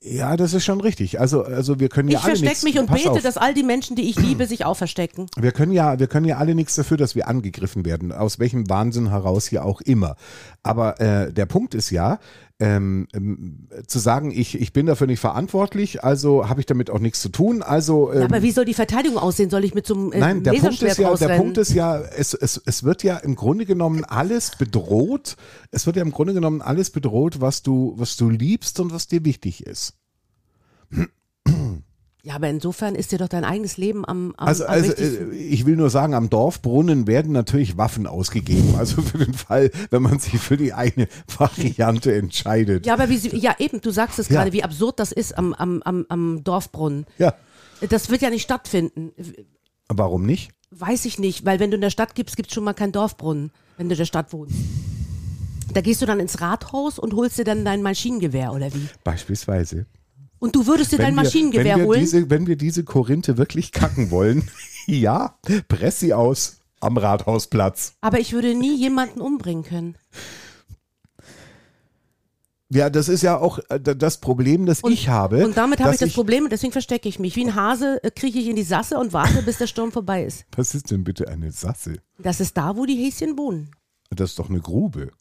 [0.00, 1.18] Ja, das ist schon richtig.
[1.18, 2.62] Also, also wir können ja ich alle verstecke nichts.
[2.62, 3.22] mich und bete, auf.
[3.22, 5.26] dass all die Menschen, die ich liebe, sich auch verstecken.
[5.36, 8.70] Wir können ja, wir können ja alle nichts dafür, dass wir angegriffen werden, aus welchem
[8.70, 10.14] Wahnsinn heraus hier auch immer.
[10.62, 12.20] Aber äh, der Punkt ist ja,
[12.58, 17.00] ähm, ähm, zu sagen, ich, ich bin dafür nicht verantwortlich, also habe ich damit auch
[17.00, 17.62] nichts zu tun.
[17.62, 19.50] Also ähm, Ja, aber wie soll die Verteidigung aussehen?
[19.50, 21.36] Soll ich mit so einem äh, Nein, der Punkt ist ja, der?
[21.36, 25.36] Punkt ist ja, es, es, es wird ja im Grunde genommen alles bedroht.
[25.70, 29.06] Es wird ja im Grunde genommen alles bedroht, was du, was du liebst und was
[29.06, 29.94] dir wichtig ist.
[32.26, 35.32] Ja, aber insofern ist dir doch dein eigenes Leben am, am, Also, am also äh,
[35.36, 38.74] ich will nur sagen, am Dorfbrunnen werden natürlich Waffen ausgegeben.
[38.76, 41.06] Also für den Fall, wenn man sich für die eine
[41.38, 42.84] Variante entscheidet.
[42.84, 44.40] Ja, aber wie sie, ja eben, du sagst es Ja.
[44.40, 47.06] gerade, wie absurd das ist am, am, am, am Dorfbrunnen.
[47.18, 47.32] Ja,
[47.88, 49.12] Das wird ja nicht stattfinden.
[49.88, 50.50] warum nicht?
[50.72, 52.90] Weiß ich nicht, weil wenn du in der Stadt gibst, gibt es schon mal keinen
[52.90, 54.56] Dorfbrunnen, wenn du in der Stadt wohnst.
[55.72, 58.88] Da gehst du dann ins Rathaus und holst dir dann dein Maschinengewehr oder wie?
[59.04, 59.86] Beispielsweise.
[60.38, 62.00] Und du würdest dir dein wir, Maschinengewehr wenn wir holen?
[62.00, 64.48] Diese, wenn wir diese Korinthe wirklich kacken wollen,
[64.86, 67.94] ja, press sie aus am Rathausplatz.
[68.00, 69.96] aber ich würde nie jemanden umbringen können.
[72.68, 75.44] Ja, das ist ja auch äh, das Problem, das Und- ich habe.
[75.44, 77.36] Und damit habe ich das Problem und deswegen verstecke ich mich.
[77.36, 80.24] Wie ein Hase äh, krieche ich in die Sasse und warte, bis der Sturm vorbei
[80.24, 80.44] ist.
[80.56, 81.98] Was ist denn bitte eine Sasse?
[82.18, 83.70] Das ist da, wo die Häschen wohnen.
[84.10, 85.12] Das ist doch eine Grube.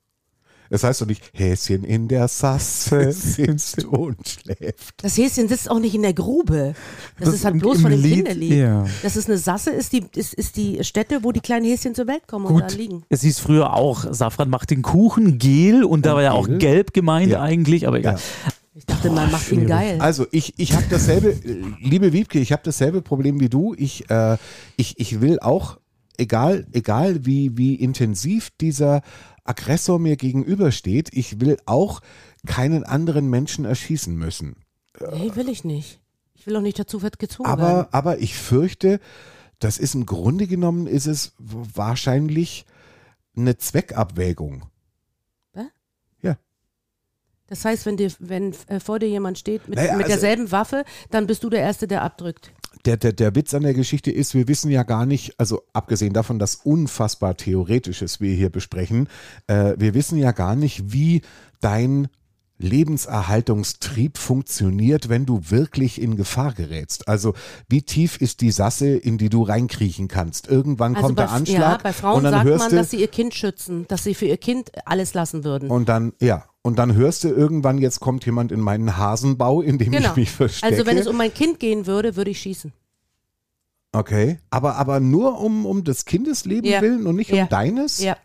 [0.69, 5.03] Es heißt doch nicht, Häschen in der Sasse sitzt und schläft.
[5.03, 6.73] Das Häschen sitzt auch nicht in der Grube.
[7.19, 8.51] Das, Das ist halt bloß von dem Lied, Kinderlied.
[8.53, 8.85] ja.
[9.03, 12.07] Das ist eine Sasse, ist die, ist, ist die Stätte, wo die kleinen Häschen zur
[12.07, 13.03] Welt kommen und da Gut, liegen.
[13.09, 16.47] es hieß früher auch, Safran macht den Kuchen, Gel und da Und war ja auch
[16.47, 16.57] Gel?
[16.57, 17.41] gelb gemeint Ja.
[17.41, 18.15] eigentlich, aber egal.
[18.15, 18.51] Ja.
[18.77, 19.97] Ich dachte, man macht ihn geil.
[20.01, 21.33] Also ich, ich habe dasselbe,
[21.79, 23.73] liebe Wiebke, ich habe dasselbe Problem wie du.
[23.77, 24.35] Ich, äh,
[24.75, 25.77] ich, ich will auch,
[26.17, 29.01] egal, egal wie, wie intensiv dieser
[29.45, 32.01] Aggressor mir gegenübersteht, ich will auch
[32.45, 34.57] keinen anderen Menschen erschießen müssen.
[34.99, 35.99] Nee, will ich nicht.
[36.33, 37.61] Ich will auch nicht dazu gezwungen werden.
[37.61, 38.99] Aber, aber ich fürchte,
[39.59, 42.65] das ist im Grunde genommen, ist es wahrscheinlich
[43.35, 44.65] eine Zweckabwägung.
[47.47, 50.51] Das heißt, wenn, dir, wenn äh, vor dir jemand steht mit, Naja, mit also- derselben
[50.51, 52.51] Waffe, dann bist du der Erste, der abdrückt.
[52.85, 56.13] Der, der, der Witz an der Geschichte ist, wir wissen ja gar nicht, also abgesehen
[56.13, 59.09] davon, dass unfassbar Theoretisches wir hier besprechen,
[59.47, 61.21] äh, wir wissen ja gar nicht, wie
[61.61, 62.07] dein
[62.57, 67.07] Lebenserhaltungstrieb funktioniert, wenn du wirklich in Gefahr gerätst.
[67.07, 67.33] Also
[67.67, 70.47] wie tief ist die Sasse, in die du reinkriechen kannst?
[70.47, 72.75] Irgendwann Also kommt bei, der Anschlag ja, bei Frauen und dann sagt hörst man, du
[72.77, 75.69] dass sie ihr Kind schützen, dass sie für ihr Kind alles lassen würden.
[75.69, 79.77] und dann ja und dann hörst du irgendwann jetzt kommt jemand in meinen Hasenbau, in
[79.77, 80.09] dem genau.
[80.11, 80.71] ich mich verstecke.
[80.73, 82.73] Also wenn es um mein Kind gehen würde, würde ich schießen.
[83.93, 86.81] okay, aber aber nur um um des Kindes Leben Ja.
[86.81, 87.43] willen und nicht Ja.
[87.43, 87.99] um deines?
[88.01, 88.17] Ja,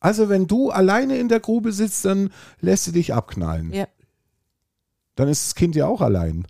[0.00, 2.30] Also wenn du alleine in der Grube sitzt, dann
[2.60, 3.72] lässt du dich abknallen.
[3.72, 3.86] ja.
[5.16, 6.46] Dann ist das Kind ja auch allein.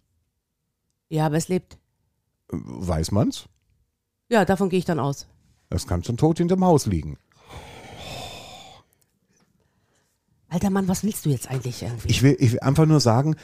[1.08, 1.78] Ja, aber es lebt.
[2.50, 3.46] Weiß man's?
[4.28, 5.26] Ja, davon gehe ich dann aus.
[5.70, 7.16] Das kann schon tot hinterm Haus liegen.
[10.50, 12.08] Alter Mann, was willst du jetzt eigentlich irgendwie?
[12.08, 13.36] Ich will, ich will einfach nur sagen,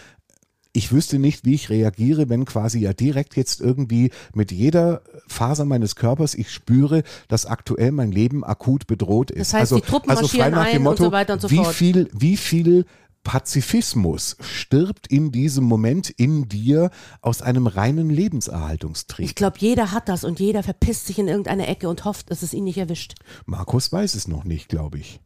[0.75, 5.65] ich wüsste nicht, wie ich reagiere, wenn quasi ja direkt jetzt irgendwie mit jeder Faser
[5.65, 9.53] meines Körpers ich spüre, dass aktuell mein Leben akut bedroht ist.
[9.53, 11.33] Das heißt, also, die Truppen also frei marschieren nach dem ein und Motto, so weiter
[11.35, 11.75] und so wie fort.
[11.75, 12.85] viel, wie viel
[13.23, 16.91] Pazifismus stirbt in diesem Moment in dir
[17.23, 19.27] aus einem reinen Lebenserhaltungstrieb.
[19.27, 22.43] Ich glaube, jeder hat das und jeder verpisst sich in irgendeine Ecke und hofft, dass
[22.43, 23.15] es ihn nicht erwischt.
[23.47, 25.21] Markus weiß es noch nicht, glaube ich.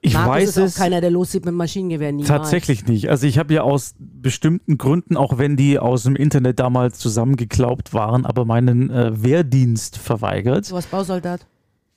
[0.00, 2.12] Ich Markus weiß ist auch es keiner, der loszieht mit Maschinengewehr.
[2.12, 2.28] Niemals.
[2.28, 3.08] tatsächlich nicht.
[3.08, 7.94] Also ich habe ja aus bestimmten Gründen, auch wenn die aus dem Internet damals zusammengeklaubt
[7.94, 10.70] waren, aber meinen äh, Wehrdienst verweigert.
[10.70, 11.46] Du warst Bausoldat.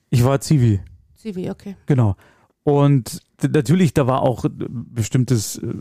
[0.09, 0.79] Ich war Zivi.
[1.15, 1.75] Zivi, okay.
[1.85, 2.15] Genau.
[2.63, 5.73] Und natürlich, da war auch äh, bestimmtes äh,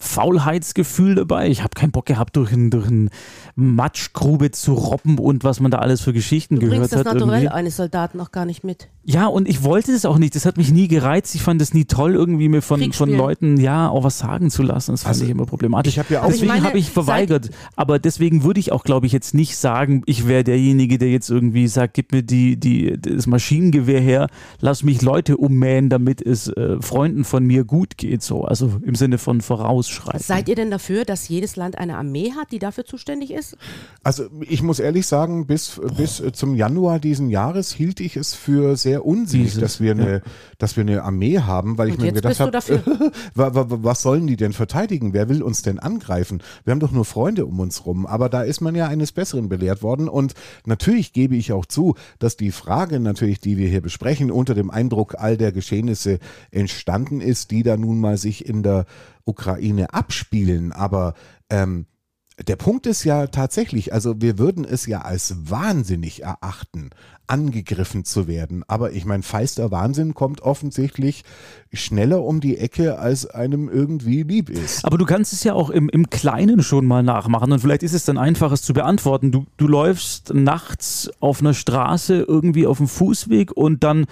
[0.00, 1.48] Faulheitsgefühl dabei.
[1.48, 3.10] Ich habe keinen Bock gehabt, durch ein, durch ein
[3.54, 7.14] Matschgrube zu robben und was man da alles für Geschichten Du gehört bringst das hat.
[7.14, 8.88] Naturell eines Soldaten noch gar nicht mit.
[9.04, 10.34] Ja, und ich wollte das auch nicht.
[10.34, 11.34] Das hat mich nie gereizt.
[11.34, 13.10] Ich fand es nie toll, irgendwie mir von, von.
[13.10, 14.92] Leuten ja auch was sagen zu lassen.
[14.92, 15.92] Das fand Also, ich immer problematisch.
[15.94, 17.50] ich hab ja auch- deswegen habe ich verweigert.
[17.76, 21.28] Aber deswegen würde ich auch, glaube ich, jetzt nicht sagen, ich wäre derjenige, der jetzt
[21.30, 24.28] irgendwie sagt, gib mir die, die, das Maschinengewehr her,
[24.60, 28.22] lass mich Leute ummähen, damit es äh, Freunden von mir gut geht.
[28.22, 30.20] So, also im Sinne von voraus vorausschreiten.
[30.20, 33.56] Seid ihr denn dafür, dass jedes Land eine Armee hat, die dafür zuständig ist?
[34.02, 38.34] Also ich muss ehrlich sagen, bis, bis äh, zum Januar diesen Jahres hielt ich es
[38.34, 40.22] für sehr unsinnig, Dieses, dass wir eine,
[40.58, 44.36] dass wir eine Armee haben, weil ich Und mir jetzt gedacht habe, was sollen die
[44.36, 45.12] denn verteidigen?
[45.12, 46.42] Wer will uns denn angreifen?
[46.64, 48.06] Wir haben doch nur Freunde um uns rum.
[48.06, 50.08] Aber da ist man ja eines Besseren belehrt worden.
[50.08, 50.34] Und
[50.64, 54.70] natürlich gebe ich auch zu, dass die Frage natürlich, die wir hier besprechen, unter dem
[54.70, 56.18] Eindruck all der Geschehnisse
[56.50, 58.86] entstanden ist, die da nun mal sich in der
[59.30, 60.72] Ukraine abspielen.
[60.72, 61.14] Aber
[61.48, 61.86] ähm,
[62.46, 66.90] der Punkt ist ja tatsächlich, also wir würden es ja als wahnsinnig erachten,
[67.26, 68.64] angegriffen zu werden.
[68.66, 71.24] Aber ich meine, feister Wahnsinn kommt offensichtlich
[71.72, 74.84] schneller um die Ecke, als einem irgendwie lieb ist.
[74.84, 77.94] Aber du kannst es ja auch im, im Kleinen schon mal nachmachen und vielleicht ist
[77.94, 79.32] es dann einfach, es zu beantworten.
[79.32, 84.06] Du, du läufst nachts auf einer Straße irgendwie auf dem Fußweg und dann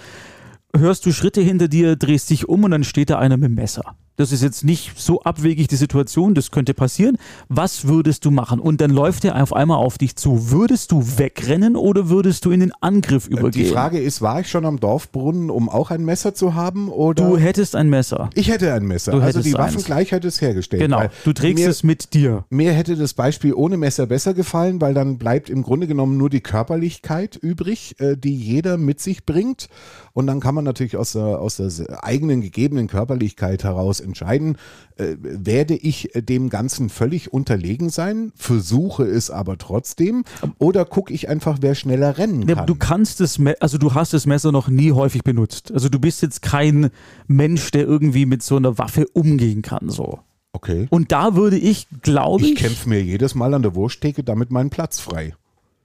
[0.75, 3.55] hörst du Schritte hinter dir, drehst dich um und dann steht da einer mit dem
[3.55, 3.95] Messer.
[4.19, 7.17] Das ist jetzt nicht so abwegig die Situation, das könnte passieren.
[7.47, 8.59] Was würdest du machen?
[8.59, 10.51] Und dann läuft er auf einmal auf dich zu.
[10.51, 13.63] Würdest du wegrennen oder würdest du in den Angriff übergehen?
[13.67, 16.89] Die Frage ist, war ich schon am Dorfbrunnen, um auch ein Messer zu haben?
[16.89, 18.29] Oder du hättest ein Messer.
[18.33, 19.13] ich hätte ein Messer.
[19.13, 19.75] Du Also die eins.
[19.75, 20.81] Waffengleichheit ist hergestellt.
[20.81, 22.43] Genau, du trägst mir, es mit dir.
[22.49, 26.29] Mir hätte das Beispiel ohne Messer besser gefallen, weil dann bleibt im Grunde genommen nur
[26.29, 29.69] die Körperlichkeit übrig, äh, die jeder mit sich bringt.
[30.11, 34.57] Und dann kann man natürlich aus der, aus der eigenen gegebenen Körperlichkeit heraus entscheiden,
[34.97, 40.23] äh, werde ich äh, dem Ganzen völlig unterlegen sein, versuche es aber trotzdem,
[40.57, 42.67] oder gucke ich einfach, wer schneller rennen Ja, kann.
[42.67, 45.71] du kannst das, Me- also du hast das Messer noch nie häufig benutzt.
[45.71, 46.89] Also du bist jetzt kein
[47.27, 50.19] Mensch, der irgendwie mit so einer Waffe umgehen kann, so.
[50.53, 50.87] okay.
[50.89, 54.51] Und da würde ich, glaube Ich ich, kämpfe mir jedes Mal an der Wursttheke damit
[54.51, 55.33] meinen Platz frei.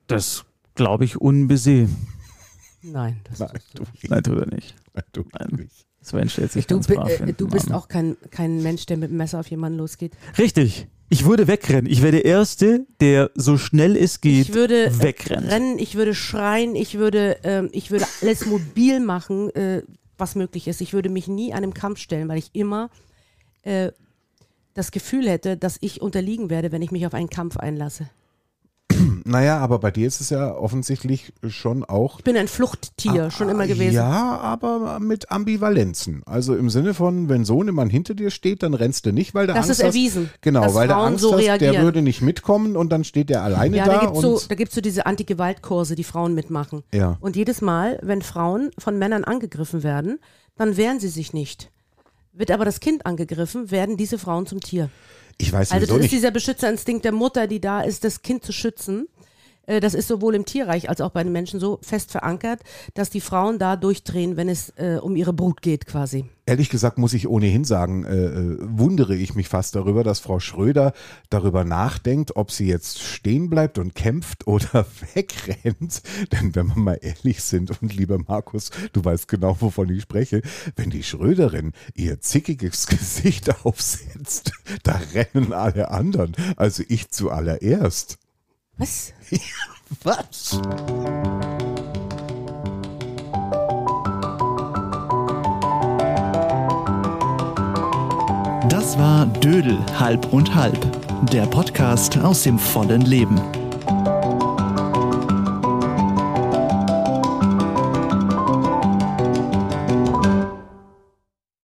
[0.06, 0.44] das
[0.74, 1.94] glaube ich unbesehen.
[2.82, 4.10] Nein, das Nein, du nicht.
[4.10, 4.74] Nein, tut er nicht.
[4.92, 5.48] Nein, du Nein.
[5.62, 5.86] nicht.
[6.04, 7.72] Sven stellt sich Du, bi- äh, du bist an.
[7.74, 10.12] auch kein, kein Mensch, der mit dem Messer auf jemanden losgeht.
[10.38, 10.86] Richtig.
[11.08, 11.86] Ich würde wegrennen.
[11.90, 15.50] Ich wäre der Erste, der so schnell es geht, ich würde äh, wegrennt.
[15.50, 19.82] rennen, ich würde schreien, ich würde, ähm, ich würde alles mobil machen, äh,
[20.18, 20.80] was möglich ist.
[20.80, 22.90] Ich würde mich nie einem Kampf stellen, weil ich immer
[23.62, 23.92] äh,
[24.74, 28.08] das Gefühl hätte, dass ich unterliegen werde, wenn ich mich auf einen Kampf einlasse.
[29.24, 33.48] Naja, aber bei dir ist es ja offensichtlich schon auch Ich bin ein Fluchttier, schon
[33.48, 33.94] immer gewesen.
[33.94, 36.22] Ja, aber mit Ambivalenzen.
[36.26, 39.46] Also im Sinne von, wenn so jemand hinter dir steht, dann rennst du nicht, weil
[39.46, 40.42] du Das Angst ist erwiesen, hast.
[40.42, 43.42] Genau, dass weil Frauen Angst so hast, der würde nicht mitkommen und dann steht der
[43.42, 44.06] alleine Ja, da.
[44.06, 46.82] da so, da gibt's so diese Anti-Gewalt-Kurse, die Frauen mitmachen.
[46.92, 47.16] Ja.
[47.20, 50.18] Und jedes Mal, wenn Frauen von Männern angegriffen werden,
[50.56, 51.70] dann wehren sie sich nicht.
[52.32, 54.90] Wird aber das Kind angegriffen, werden diese Frauen zum Tier.
[55.38, 56.12] Ich weiß Also das ist nicht.
[56.12, 59.08] dieser Beschützerinstinkt der Mutter, die da ist, das Kind zu schützen.
[59.66, 62.60] Äh, Das ist sowohl im Tierreich als auch bei den Menschen so fest verankert,
[62.94, 66.24] dass die Frauen da durchdrehen, wenn es äh, um ihre Brut geht quasi.
[66.46, 70.40] Ehrlich gesagt muss ich ohnehin sagen, äh, äh, wundere ich mich fast darüber, dass Frau
[70.40, 70.92] Schröder
[71.30, 76.02] darüber nachdenkt, ob sie jetzt stehen bleibt und kämpft oder wegrennt.
[76.32, 80.42] Denn wenn wir mal ehrlich sind und lieber Markus, du weißt genau, wovon ich spreche,
[80.76, 84.52] wenn die Schröderin ihr zickiges Gesicht aufsetzt,
[84.82, 86.32] da rennen alle anderen.
[86.56, 88.18] Also ich zuallererst.
[88.76, 89.12] Was?
[90.02, 90.60] Was?
[98.68, 100.76] Das war Dödel halb und halb,
[101.30, 103.40] der Podcast aus dem vollen Leben.